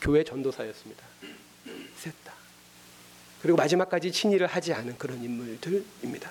교회 0.00 0.22
전도사였습니다. 0.22 1.04
셋 1.96 2.12
다. 2.24 2.32
그리고 3.42 3.56
마지막까지 3.56 4.12
친일을 4.12 4.46
하지 4.46 4.72
않은 4.72 4.96
그런 4.98 5.22
인물들입니다. 5.22 6.30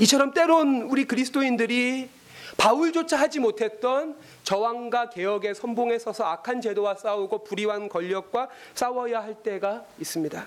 이처럼 0.00 0.32
때론 0.32 0.82
우리 0.82 1.04
그리스도인들이 1.04 2.08
바울조차 2.56 3.18
하지 3.18 3.38
못했던 3.38 4.16
저항과 4.44 5.10
개혁의 5.10 5.54
선봉에 5.54 5.98
서서 5.98 6.24
악한 6.24 6.60
제도와 6.60 6.94
싸우고 6.94 7.44
불의한 7.44 7.88
권력과 7.88 8.48
싸워야 8.74 9.22
할 9.22 9.34
때가 9.34 9.84
있습니다. 9.98 10.46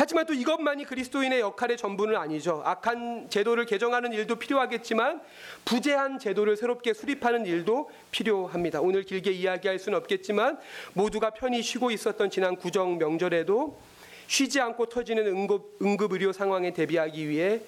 하지만 0.00 0.24
또 0.24 0.32
이것만이 0.32 0.86
그리스도인의 0.86 1.40
역할의 1.40 1.76
전부는 1.76 2.16
아니죠. 2.16 2.62
악한 2.64 3.28
제도를 3.28 3.66
개정하는 3.66 4.14
일도 4.14 4.36
필요하겠지만 4.36 5.20
부재한 5.66 6.18
제도를 6.18 6.56
새롭게 6.56 6.94
수립하는 6.94 7.44
일도 7.44 7.90
필요합니다. 8.10 8.80
오늘 8.80 9.02
길게 9.02 9.30
이야기할 9.30 9.78
수는 9.78 9.98
없겠지만 9.98 10.58
모두가 10.94 11.28
편히 11.28 11.60
쉬고 11.60 11.90
있었던 11.90 12.30
지난 12.30 12.56
구정 12.56 12.96
명절에도 12.96 13.78
쉬지 14.26 14.58
않고 14.58 14.86
터지는 14.86 15.26
응급, 15.26 15.76
응급 15.82 16.12
의료 16.12 16.32
상황에 16.32 16.72
대비하기 16.72 17.28
위해 17.28 17.60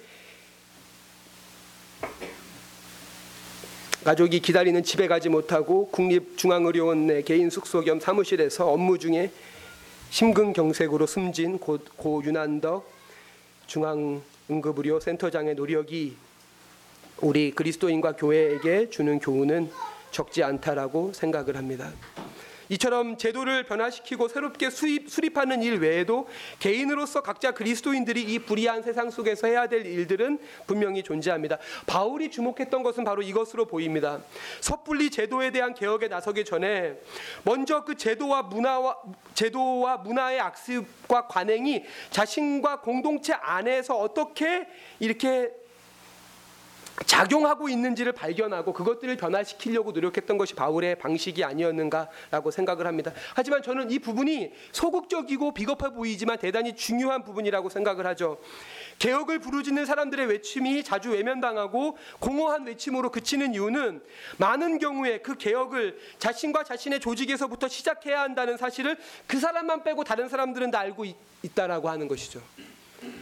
가족이 4.03 4.39
기다리는 4.39 4.81
집에 4.81 5.07
가지 5.07 5.29
못하고 5.29 5.87
국립중앙의료원의 5.89 7.25
개인 7.25 7.51
숙소 7.51 7.81
겸 7.81 7.99
사무실에서 7.99 8.71
업무 8.71 8.97
중에 8.97 9.29
심근경색으로 10.13 11.07
숨진 11.07 11.57
고, 11.57 11.79
고 11.97 12.21
윤한덕 12.23 12.87
중앙응급의료 13.65 14.99
센터장의 14.99 15.55
노력이 15.55 16.15
우리 17.21 17.49
그리스도인과 17.49 18.15
교회에게 18.17 18.91
주는 18.91 19.17
교훈은 19.17 19.71
적지 20.11 20.43
않다라고 20.43 21.13
생각을 21.13 21.57
합니다. 21.57 21.91
이처럼 22.69 23.17
제도를 23.17 23.63
변화시키고 23.63 24.27
새롭게 24.27 24.69
수입, 24.69 25.09
수립하는 25.09 25.61
일 25.63 25.79
외에도 25.79 26.27
개인으로서 26.59 27.21
각자 27.21 27.51
그리스도인들이 27.51 28.21
이 28.21 28.39
불의한 28.39 28.81
세상 28.81 29.09
속에서 29.09 29.47
해야 29.47 29.67
될 29.67 29.85
일들은 29.85 30.39
분명히 30.67 31.03
존재합니다. 31.03 31.57
바울이 31.85 32.31
주목했던 32.31 32.83
것은 32.83 33.03
바로 33.03 33.21
이것으로 33.21 33.65
보입니다. 33.65 34.19
섣불리 34.61 35.09
제도에 35.09 35.51
대한 35.51 35.73
개혁에 35.73 36.07
나서기 36.07 36.45
전에 36.45 36.99
먼저 37.43 37.83
그 37.83 37.95
제도와 37.95 38.43
문화와 38.43 38.97
제도와 39.33 39.97
문화의 39.97 40.39
악습과 40.39 41.27
관행이 41.27 41.83
자신과 42.11 42.81
공동체 42.81 43.33
안에서 43.33 43.97
어떻게 43.97 44.67
이렇게 44.99 45.51
작용하고 47.05 47.69
있는지를 47.69 48.11
발견하고 48.11 48.71
그것들을 48.71 49.17
변화시키려고 49.17 49.91
노력했던 49.91 50.37
것이 50.37 50.53
바울의 50.53 50.95
방식이 50.95 51.43
아니었는가라고 51.43 52.51
생각을 52.51 52.85
합니다. 52.85 53.11
하지만 53.33 53.63
저는 53.63 53.89
이 53.91 53.99
부분이 53.99 54.51
소극적이고 54.71 55.53
비겁해 55.53 55.93
보이지만 55.93 56.37
대단히 56.37 56.75
중요한 56.75 57.23
부분이라고 57.23 57.69
생각을 57.69 58.05
하죠. 58.07 58.39
개혁을 58.99 59.39
부르짖는 59.39 59.85
사람들의 59.85 60.27
외침이 60.27 60.83
자주 60.83 61.11
외면당하고 61.11 61.97
공허한 62.19 62.65
외침으로 62.67 63.09
그치는 63.09 63.55
이유는 63.55 64.01
많은 64.37 64.77
경우에 64.77 65.19
그 65.19 65.35
개혁을 65.35 65.99
자신과 66.19 66.63
자신의 66.63 66.99
조직에서부터 66.99 67.67
시작해야 67.67 68.21
한다는 68.21 68.57
사실을 68.57 68.97
그 69.25 69.39
사람만 69.39 69.83
빼고 69.83 70.03
다른 70.03 70.29
사람들은 70.29 70.71
다 70.71 70.79
알고 70.79 71.05
있, 71.05 71.15
있다라고 71.41 71.89
하는 71.89 72.07
것이죠. 72.07 72.41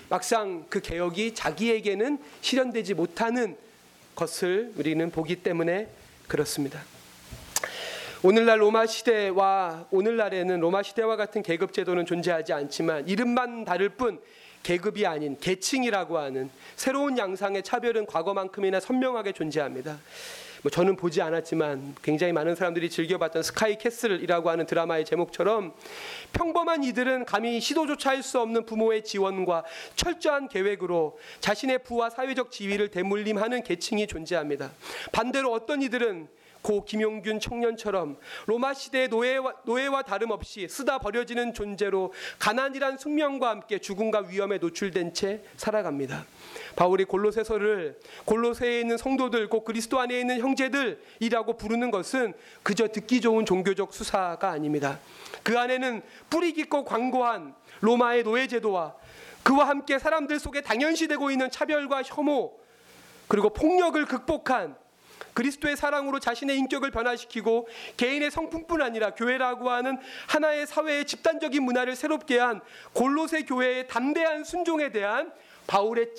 막상 0.09 0.65
그 0.69 0.81
개혁이 0.81 1.33
자기에게는 1.33 2.19
실현되지 2.41 2.93
못하는 2.93 3.55
것을 4.15 4.73
우리는 4.75 5.09
보기 5.11 5.37
때문에 5.37 5.87
그렇습니다. 6.27 6.81
오늘날 8.23 8.61
로마 8.61 8.85
시대와 8.85 9.87
오늘날에는 9.89 10.59
로마 10.59 10.83
시대와 10.83 11.15
같은 11.15 11.41
계급 11.41 11.73
제도는 11.73 12.05
존재하지 12.05 12.53
않지만 12.53 13.07
이름만 13.07 13.65
다를 13.65 13.89
뿐 13.89 14.19
계급이 14.63 15.07
아닌 15.07 15.37
계층이라고 15.39 16.19
하는 16.19 16.49
새로운 16.75 17.17
양상의 17.17 17.63
차별은 17.63 18.05
과거만큼이나 18.05 18.79
선명하게 18.79 19.31
존재합니다. 19.31 19.97
뭐 20.61 20.69
저는 20.69 20.95
보지 20.95 21.21
않았지만 21.21 21.95
굉장히 22.03 22.33
많은 22.33 22.55
사람들이 22.55 22.89
즐겨봤던 22.89 23.41
Sky 23.41 23.77
Castle이라고 23.77 24.49
하는 24.49 24.65
드라마의 24.67 25.05
제목처럼 25.05 25.73
평범한 26.33 26.83
이들은 26.83 27.25
감히 27.25 27.59
시도조차 27.59 28.11
할 28.11 28.21
수 28.21 28.39
없는 28.39 28.67
부모의 28.67 29.03
지원과 29.03 29.63
철저한 29.95 30.47
계획으로 30.47 31.17
자신의 31.39 31.83
부와 31.83 32.11
사회적 32.11 32.51
지위를 32.51 32.89
대물림하는 32.89 33.63
계층이 33.63 34.05
존재합니다. 34.05 34.71
반대로 35.11 35.51
어떤 35.51 35.81
이들은 35.81 36.27
고 36.61 36.85
김용균 36.85 37.39
청년처럼 37.39 38.17
로마 38.45 38.73
시대의 38.73 39.07
노예와, 39.07 39.53
노예와 39.63 40.03
다름없이 40.03 40.67
쓰다 40.67 40.99
버려지는 40.99 41.53
존재로 41.53 42.13
가난이란 42.39 42.97
숙명과 42.97 43.49
함께 43.49 43.79
죽음과 43.79 44.25
위험에 44.29 44.57
노출된 44.57 45.13
채 45.13 45.41
살아갑니다. 45.57 46.25
바울이 46.75 47.05
골로새서를 47.05 47.99
골로새에 48.25 48.81
있는 48.81 48.97
성도들 48.97 49.49
곧 49.49 49.63
그리스도 49.63 49.99
안에 49.99 50.19
있는 50.19 50.39
형제들이라고 50.39 51.57
부르는 51.57 51.91
것은 51.91 52.33
그저 52.63 52.87
듣기 52.87 53.21
좋은 53.21 53.45
종교적 53.45 53.93
수사가 53.93 54.49
아닙니다. 54.49 54.99
그 55.43 55.57
안에는 55.57 56.01
뿌리 56.29 56.53
깊고 56.53 56.85
광고한 56.85 57.55
로마의 57.81 58.23
노예 58.23 58.47
제도와 58.47 58.95
그와 59.43 59.67
함께 59.67 59.97
사람들 59.97 60.39
속에 60.39 60.61
당연시되고 60.61 61.31
있는 61.31 61.49
차별과 61.49 62.03
혐오 62.03 62.53
그리고 63.27 63.49
폭력을 63.49 64.03
극복한 64.05 64.75
그리스도의 65.33 65.77
사랑으로 65.77 66.19
자신의 66.19 66.57
인격을 66.57 66.91
변화시키고 66.91 67.67
개인의 67.97 68.31
성품뿐 68.31 68.81
아니라 68.81 69.13
교회라고 69.13 69.69
하는 69.69 69.97
하나의 70.27 70.67
사회의 70.67 71.05
집단적인 71.05 71.63
문화를 71.63 71.95
새롭게 71.95 72.39
한 72.39 72.61
골로새 72.93 73.43
교회의 73.43 73.87
담대한 73.87 74.43
순종에 74.43 74.91
대한 74.91 75.31
바울의 75.67 76.15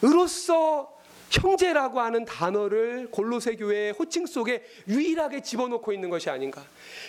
칭송으로서 0.00 0.94
형제라고 1.30 2.00
하는 2.00 2.24
단어를 2.24 3.08
골로새 3.10 3.56
교회의 3.56 3.92
호칭 3.92 4.26
속에 4.26 4.64
유일하게 4.88 5.42
집어넣고 5.42 5.92
있는 5.92 6.10
것이 6.10 6.30
아닌가. 6.30 6.64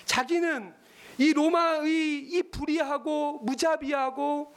자기는 0.06 0.74
이 1.18 1.32
로마의 1.32 2.20
이 2.20 2.44
불의하고 2.52 3.40
무자비하고 3.44 4.54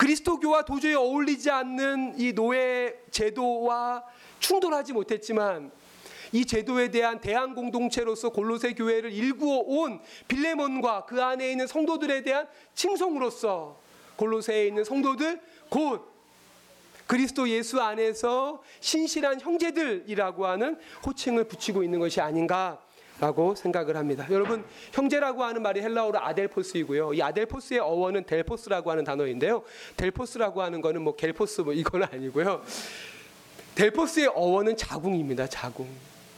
그리스도교와 0.00 0.64
도저히 0.64 0.94
어울리지 0.94 1.50
않는 1.50 2.18
이 2.18 2.32
노예 2.32 2.96
제도와 3.10 4.02
충돌하지 4.38 4.94
못했지만 4.94 5.70
이 6.32 6.46
제도에 6.46 6.90
대한 6.90 7.20
대한 7.20 7.54
공동체로서 7.54 8.30
골로새 8.30 8.72
교회를 8.72 9.12
일구어 9.12 9.58
온 9.58 10.00
빌레몬과 10.26 11.04
그 11.04 11.22
안에 11.22 11.50
있는 11.50 11.66
성도들에 11.66 12.22
대한 12.22 12.48
칭송으로서 12.74 13.78
골로새에 14.16 14.68
있는 14.68 14.84
성도들 14.84 15.38
곧 15.68 16.10
그리스도 17.06 17.46
예수 17.50 17.78
안에서 17.82 18.62
신실한 18.80 19.42
형제들이라고 19.42 20.46
하는 20.46 20.78
호칭을 21.04 21.44
붙이고 21.44 21.82
있는 21.82 21.98
것이 21.98 22.22
아닌가 22.22 22.80
라고 23.20 23.54
생각을 23.54 23.98
합니다. 23.98 24.26
여러분 24.30 24.64
형제라고 24.92 25.44
하는 25.44 25.60
말이 25.60 25.82
헬라어로 25.82 26.18
아델포스이고요. 26.18 27.12
이 27.12 27.22
아델포스의 27.22 27.80
어원은 27.80 28.24
델포스라고 28.24 28.90
하는 28.90 29.04
단어인데요. 29.04 29.62
델포스라고 29.98 30.62
하는 30.62 30.80
거는 30.80 31.02
뭐 31.02 31.14
겔포스 31.14 31.60
뭐 31.60 31.74
이건 31.74 32.04
아니고요. 32.04 32.62
델포스의 33.74 34.28
어원은 34.28 34.76
자궁입니다. 34.78 35.46
자궁. 35.48 35.86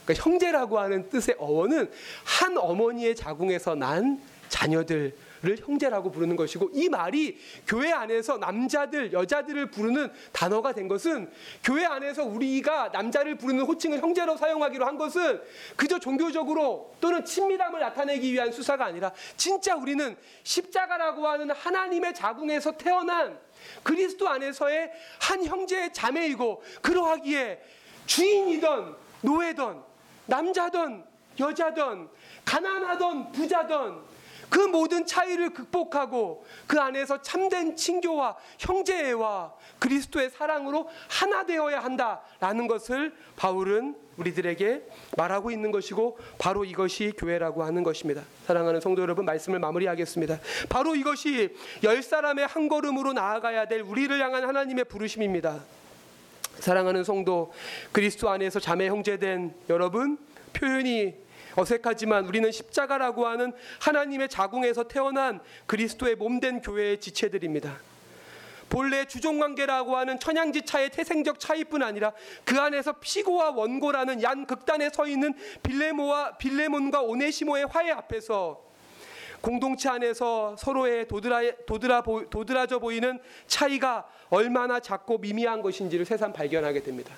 그러니까 0.03 0.29
형제라고 0.29 0.77
하는 0.77 1.07
뜻의 1.07 1.35
어원은 1.39 1.89
한 2.25 2.57
어머니의 2.57 3.15
자궁에서 3.15 3.75
난 3.75 4.21
자녀들 4.49 5.15
를 5.43 5.57
형제라고 5.57 6.09
부르는 6.09 6.37
것이고 6.37 6.69
이 6.71 6.87
말이 6.87 7.37
교회 7.67 7.91
안에서 7.91 8.37
남자들 8.37 9.11
여자들을 9.11 9.71
부르는 9.71 10.09
단어가 10.31 10.71
된 10.71 10.87
것은 10.87 11.29
교회 11.61 11.83
안에서 11.83 12.23
우리가 12.23 12.91
남자를 12.93 13.35
부르는 13.35 13.65
호칭을 13.65 13.99
형제로 13.99 14.37
사용하기로 14.37 14.85
한 14.85 14.97
것은 14.97 15.41
그저 15.75 15.99
종교적으로 15.99 16.95
또는 17.01 17.25
친밀함을 17.25 17.81
나타내기 17.81 18.31
위한 18.31 18.53
수사가 18.53 18.85
아니라 18.85 19.11
진짜 19.35 19.75
우리는 19.75 20.15
십자가라고 20.43 21.27
하는 21.27 21.51
하나님의 21.51 22.15
자궁에서 22.15 22.77
태어난 22.77 23.37
그리스도 23.83 24.29
안에서의 24.29 24.93
한 25.19 25.43
형제의 25.43 25.91
자매이고 25.91 26.63
그러하기에 26.81 27.61
주인이던 28.05 28.95
노예던 29.19 29.83
남자던 30.27 31.05
여자던 31.37 32.09
가난하던 32.45 33.33
부자던 33.33 34.12
그 34.53 34.59
모든 34.59 35.03
차이를 35.03 35.49
극복하고 35.49 36.45
그 36.67 36.79
안에서 36.79 37.23
참된 37.23 37.75
친교와 37.75 38.37
형제애와 38.59 39.51
그리스도의 39.79 40.29
사랑으로 40.29 40.87
하나 41.09 41.43
되어야 41.43 41.79
한다라는 41.79 42.67
것을 42.67 43.15
바울은 43.35 43.95
우리들에게 44.17 44.83
말하고 45.17 45.49
있는 45.49 45.71
것이고 45.71 46.19
바로 46.37 46.65
이것이 46.65 47.13
교회라고 47.17 47.63
하는 47.63 47.81
것입니다. 47.81 48.21
사랑하는 48.45 48.79
성도 48.79 49.01
여러분 49.01 49.25
말씀을 49.25 49.57
마무리하겠습니다. 49.57 50.37
바로 50.69 50.95
이것이 50.95 51.55
열 51.81 52.03
사람의 52.03 52.45
한 52.45 52.69
걸음으로 52.69 53.13
나아가야 53.13 53.67
될 53.67 53.81
우리를 53.81 54.21
향한 54.21 54.47
하나님의 54.47 54.83
부르심입니다. 54.83 55.61
사랑하는 56.59 57.03
성도 57.03 57.51
그리스도 57.91 58.29
안에서 58.29 58.59
자매 58.59 58.87
형제된 58.87 59.55
여러분 59.69 60.19
표현이 60.53 61.22
어색하지만 61.55 62.25
우리는 62.25 62.51
십자가라고 62.51 63.27
하는 63.27 63.53
하나님의 63.79 64.29
자궁에서 64.29 64.87
태어난 64.87 65.39
그리스도의 65.65 66.15
몸된 66.15 66.61
교회의 66.61 66.99
지체들입니다. 66.99 67.77
본래 68.69 69.05
주종 69.05 69.37
관계라고 69.37 69.95
하는 69.95 70.19
천양지차의 70.19 70.89
태생적 70.89 71.39
차이뿐 71.39 71.83
아니라 71.83 72.11
그 72.43 72.59
안에서 72.59 72.93
피고와 72.93 73.51
원고라는 73.51 74.23
양 74.23 74.47
극단에 74.47 74.89
서 74.89 75.05
있는 75.05 75.35
빌레모와 75.61 76.37
빌레몬과 76.37 77.01
오네시모의 77.01 77.67
화해 77.67 77.91
앞에서 77.91 78.63
공동체 79.41 79.89
안에서 79.89 80.55
서로의 80.57 81.07
도드라, 81.07 81.41
도드라, 81.67 82.01
도드라져 82.31 82.79
보이는 82.79 83.19
차이가 83.45 84.07
얼마나 84.29 84.79
작고 84.79 85.19
미미한 85.19 85.61
것인지를 85.61 86.05
새삼 86.05 86.33
발견하게 86.33 86.81
됩니다. 86.81 87.13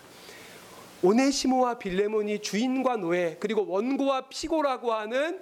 오네시모와 1.06 1.78
빌레몬이 1.78 2.40
주인과 2.40 2.98
노예 2.98 3.38
그리고 3.40 3.66
원고와 3.68 4.28
피고라고 4.30 4.92
하는 4.94 5.40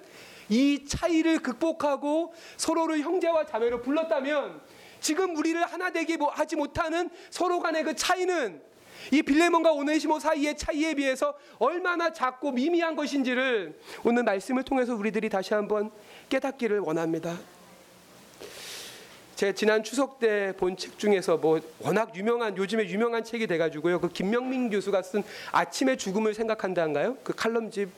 이 0.50 0.84
차이를 0.86 1.38
극복하고 1.38 2.34
서로를 2.58 3.00
형제와 3.00 3.46
자매로 3.46 3.80
불렀다면 3.80 4.60
지금 5.00 5.36
우리를 5.36 5.62
하나 5.64 5.90
되게 5.90 6.16
뭐 6.16 6.28
하지 6.28 6.56
못하는 6.56 7.08
서로 7.30 7.60
간의 7.60 7.82
그 7.84 7.96
차이는 7.96 8.60
이 9.10 9.22
빌레몬과 9.22 9.72
오네시모 9.72 10.18
사이의 10.18 10.56
차이에 10.56 10.94
비해서 10.94 11.34
얼마나 11.58 12.12
작고 12.12 12.52
미미한 12.52 12.94
것인지를 12.94 13.78
오늘 14.04 14.22
말씀을 14.22 14.62
통해서 14.62 14.94
우리들이 14.94 15.28
다시 15.28 15.54
한번 15.54 15.90
깨닫기를 16.28 16.80
원합니다. 16.80 17.38
제 19.34 19.52
지난 19.52 19.82
추석 19.82 20.20
때 20.20 20.52
본 20.56 20.76
책 20.76 20.98
중에서 20.98 21.36
뭐 21.36 21.60
워낙 21.80 22.14
유명한 22.14 22.56
요즘에 22.56 22.88
유명한 22.88 23.24
책이 23.24 23.46
돼가지고요. 23.46 24.00
그 24.00 24.08
김명민 24.08 24.70
교수가 24.70 25.02
쓴 25.02 25.22
아침의 25.50 25.98
죽음을 25.98 26.34
생각한다인가요? 26.34 27.16
그 27.24 27.34
칼럼집 27.34 27.88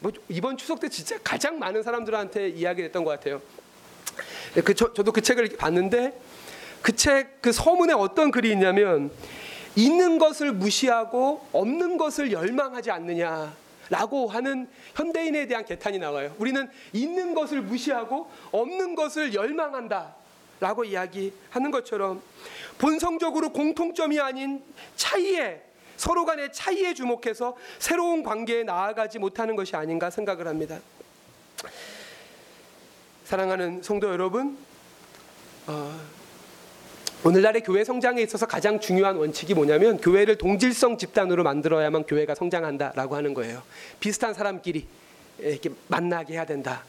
뭐 0.00 0.10
이번 0.28 0.56
추석 0.56 0.80
때 0.80 0.88
진짜 0.88 1.16
가장 1.22 1.58
많은 1.58 1.82
사람들한테 1.82 2.48
이야기했던 2.48 3.04
것 3.04 3.10
같아요. 3.12 3.40
네, 4.54 4.60
그 4.60 4.74
저, 4.74 4.92
저도 4.92 5.12
그 5.12 5.20
책을 5.20 5.56
봤는데 5.56 6.18
그책그 6.82 7.52
서문에 7.52 7.92
어떤 7.92 8.32
글이 8.32 8.50
있냐면 8.52 9.10
있는 9.76 10.18
것을 10.18 10.52
무시하고 10.52 11.46
없는 11.52 11.96
것을 11.96 12.32
열망하지 12.32 12.90
않느냐. 12.90 13.54
라고 13.88 14.26
하는 14.26 14.68
현대인에 14.94 15.46
대한 15.46 15.64
개탄이 15.66 15.98
나와요. 15.98 16.34
우리는 16.38 16.66
있는 16.94 17.34
것을 17.34 17.60
무시하고 17.60 18.30
없는 18.50 18.94
것을 18.94 19.34
열망한다. 19.34 20.14
라고 20.62 20.84
이야기하는 20.84 21.72
것처럼 21.72 22.22
본성적으로 22.78 23.50
공통점이 23.50 24.20
아닌 24.20 24.62
차이에 24.94 25.60
서로 25.96 26.24
간의 26.24 26.52
차이에 26.52 26.94
주목해서 26.94 27.56
새로운 27.80 28.22
관계에 28.22 28.62
나아가지 28.62 29.18
못하는 29.18 29.56
것이 29.56 29.74
아닌가 29.74 30.08
생각을 30.08 30.46
합니다. 30.46 30.78
사랑하는 33.24 33.82
성도 33.82 34.08
여러분, 34.08 34.56
어, 35.66 36.00
오늘날의 37.24 37.62
교회 37.62 37.82
성장에 37.82 38.22
있어서 38.22 38.46
가장 38.46 38.78
중요한 38.78 39.16
원칙이 39.16 39.54
뭐냐면 39.54 39.96
교회를 39.96 40.38
동질성 40.38 40.96
집단으로 40.96 41.42
만들어야만 41.42 42.04
교회가 42.04 42.36
성장한다라고 42.36 43.16
하는 43.16 43.34
거예요. 43.34 43.64
비슷한 43.98 44.32
사람끼리 44.32 44.86
이렇게 45.40 45.70
만나게 45.88 46.34
해야 46.34 46.44
된다. 46.44 46.84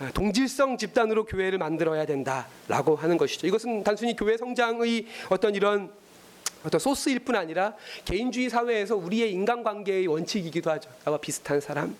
아, 0.00 0.10
동질성 0.12 0.78
집단으로 0.78 1.24
교회를 1.24 1.58
만들어야 1.58 2.06
된다라고 2.06 2.94
하는 2.96 3.16
것이죠. 3.16 3.46
이것은 3.46 3.82
단순히 3.82 4.14
교회 4.14 4.36
성장의 4.36 5.06
어떤 5.28 5.54
이런 5.54 5.90
어떤 6.64 6.80
소스일 6.80 7.20
뿐 7.20 7.36
아니라 7.36 7.74
개인주의 8.04 8.48
사회에서 8.48 8.96
우리의 8.96 9.32
인간관계의 9.32 10.06
원칙이기도 10.06 10.70
하죠. 10.72 10.90
나와 11.04 11.18
비슷한 11.18 11.60
사람. 11.60 11.96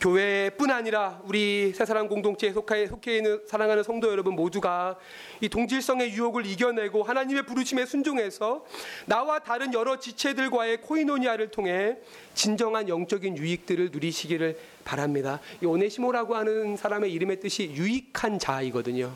교회뿐 0.00 0.70
아니라 0.70 1.20
우리 1.24 1.72
새사랑 1.74 2.08
공동체에 2.08 2.52
속해, 2.52 2.86
속해 2.86 3.16
있는 3.16 3.40
사랑하는 3.46 3.82
성도 3.82 4.10
여러분 4.10 4.34
모두가 4.34 4.96
이 5.40 5.48
동질성의 5.48 6.12
유혹을 6.12 6.44
이겨내고 6.44 7.02
하나님의 7.02 7.46
부르심에 7.46 7.86
순종해서 7.86 8.64
나와 9.06 9.38
다른 9.38 9.72
여러 9.72 9.98
지체들과의 9.98 10.82
코이노니아를 10.82 11.50
통해 11.50 11.96
진정한 12.34 12.88
영적인 12.88 13.38
유익들을 13.38 13.90
누리시기를 13.90 14.58
바랍니다. 14.84 15.40
이 15.62 15.66
오네시모라고 15.66 16.36
하는 16.36 16.76
사람의 16.76 17.12
이름의 17.12 17.40
뜻이 17.40 17.70
유익한 17.70 18.38
자이거든요. 18.38 19.12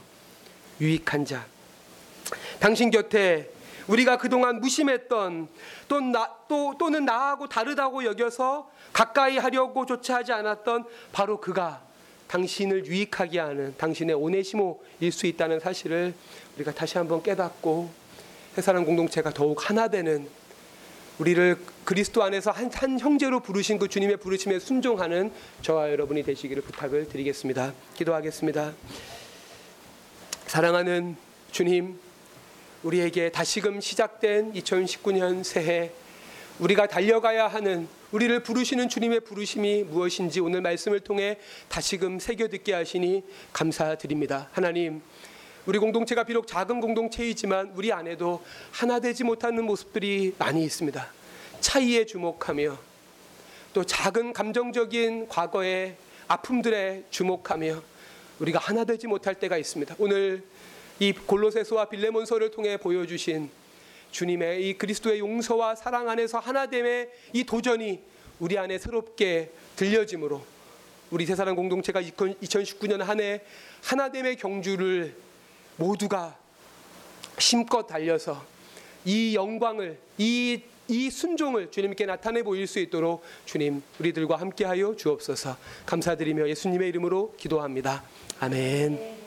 유익한 0.81 1.27
자. 1.27 1.47
당신 2.59 2.91
곁에 2.91 3.51
우리가 3.87 4.19
그동안 4.19 4.61
무심했던 4.61 5.49
또 5.89 6.01
나, 6.01 6.35
또, 6.49 6.75
또는 6.79 7.05
나하고 7.05 7.49
다르다고 7.49 8.05
여겨서 8.05 8.71
가까이 8.93 9.39
하려고 9.39 9.87
조차 9.87 10.17
하지 10.17 10.33
않았던 10.33 10.85
바로 11.13 11.41
그가 11.41 11.83
당신을 12.29 12.87
유익하게 12.87 13.41
하는 13.41 13.75
당신의 13.77 14.15
오네시모일 14.15 15.11
수 15.13 15.27
있다는 15.27 15.59
사실을 15.61 16.15
우리가 16.57 16.73
다시 16.73 16.97
한번 16.97 17.23
깨닫고 17.23 17.91
세사람 18.55 18.85
공동체가 18.85 19.31
더욱 19.31 19.69
하나 19.69 19.89
되는 19.89 20.29
우리를 21.19 21.59
그리스도 21.85 22.23
안에서 22.23 22.51
한, 22.51 22.71
한 22.73 22.99
형제로 22.99 23.41
부르신 23.41 23.79
그 23.79 23.89
주님의 23.89 24.17
부르심에 24.19 24.59
순종하는 24.59 25.31
저와 25.61 25.91
여러분이 25.91 26.23
되시기를 26.23 26.63
부탁을 26.63 27.09
드리겠습니다. 27.09 27.75
기도하겠습니다. 27.95 28.73
사랑하는 30.47 31.17
주님, 31.53 31.99
우리에게 32.83 33.31
다시금 33.31 33.81
시작된 33.81 34.55
2019년 34.55 35.45
새해 35.45 35.91
우리가 36.59 36.87
달려가야 36.87 37.47
하는 37.47 37.87
우리를 38.11 38.43
부르시는 38.43 38.89
주님의 38.89 39.21
부르심이 39.21 39.85
무엇인지 39.85 40.41
오늘 40.41 40.63
말씀을 40.63 41.01
통해 41.01 41.39
다시금 41.69 42.19
새겨 42.19 42.49
듣게 42.49 42.73
하시니 42.73 43.23
감사드립니다. 43.53 44.49
하나님, 44.53 45.03
우리 45.67 45.79
공동체가 45.79 46.25
비록 46.25 46.47
작은 46.47 46.81
공동체이지만 46.81 47.73
우리 47.77 47.93
안에도 47.93 48.43
하나 48.73 48.99
되지 48.99 49.25
못하는 49.25 49.65
모습들이 49.65 50.35
많이 50.39 50.65
있습니다. 50.65 51.07
차이에 51.61 52.07
주목하며 52.07 52.79
또 53.75 53.85
작은 53.85 54.33
감정적인 54.33 55.29
과거의 55.29 55.97
아픔들에 56.29 57.05
주목하며 57.11 57.83
우리가 58.39 58.59
하나 58.59 58.85
되지 58.85 59.07
못할 59.07 59.35
때가 59.35 59.59
있습니다. 59.59 59.97
오늘 59.99 60.43
이 61.01 61.13
골로새서와 61.13 61.87
빌레몬서를 61.87 62.51
통해 62.51 62.77
보여주신 62.77 63.51
주님의 64.13 64.69
이 64.69 64.75
그리스도의 64.75 65.21
용서와 65.21 65.75
사랑 65.75 66.09
안에서 66.09 66.39
하나됨의 66.39 67.11
이 67.33 67.45
도전이 67.45 68.01
우리 68.39 68.59
안에 68.59 68.79
새롭게 68.79 69.51
들려짐으로 69.77 70.43
우리 71.11 71.27
세사람 71.27 71.57
공동체가 71.57 72.01
2019년 72.03 72.99
한 72.99 73.21
해 73.21 73.41
하나됨의 73.83 74.37
경주를 74.37 75.15
모두가 75.77 76.39
힘껏 77.39 77.87
달려서 77.87 78.45
이 79.05 79.35
영광을 79.35 79.99
이, 80.19 80.61
이 80.89 81.11
순종을 81.11 81.71
주님께 81.71 82.05
나타내 82.05 82.43
보일 82.43 82.67
수 82.67 82.79
있도록 82.79 83.23
주님 83.47 83.83
우리들과 83.99 84.37
함께하여 84.37 84.95
주옵소서 84.97 85.57
감사드리며 85.87 86.49
예수님의 86.49 86.89
이름으로 86.91 87.35
기도합니다 87.39 88.05
아멘. 88.41 88.95
아멘. 88.95 89.20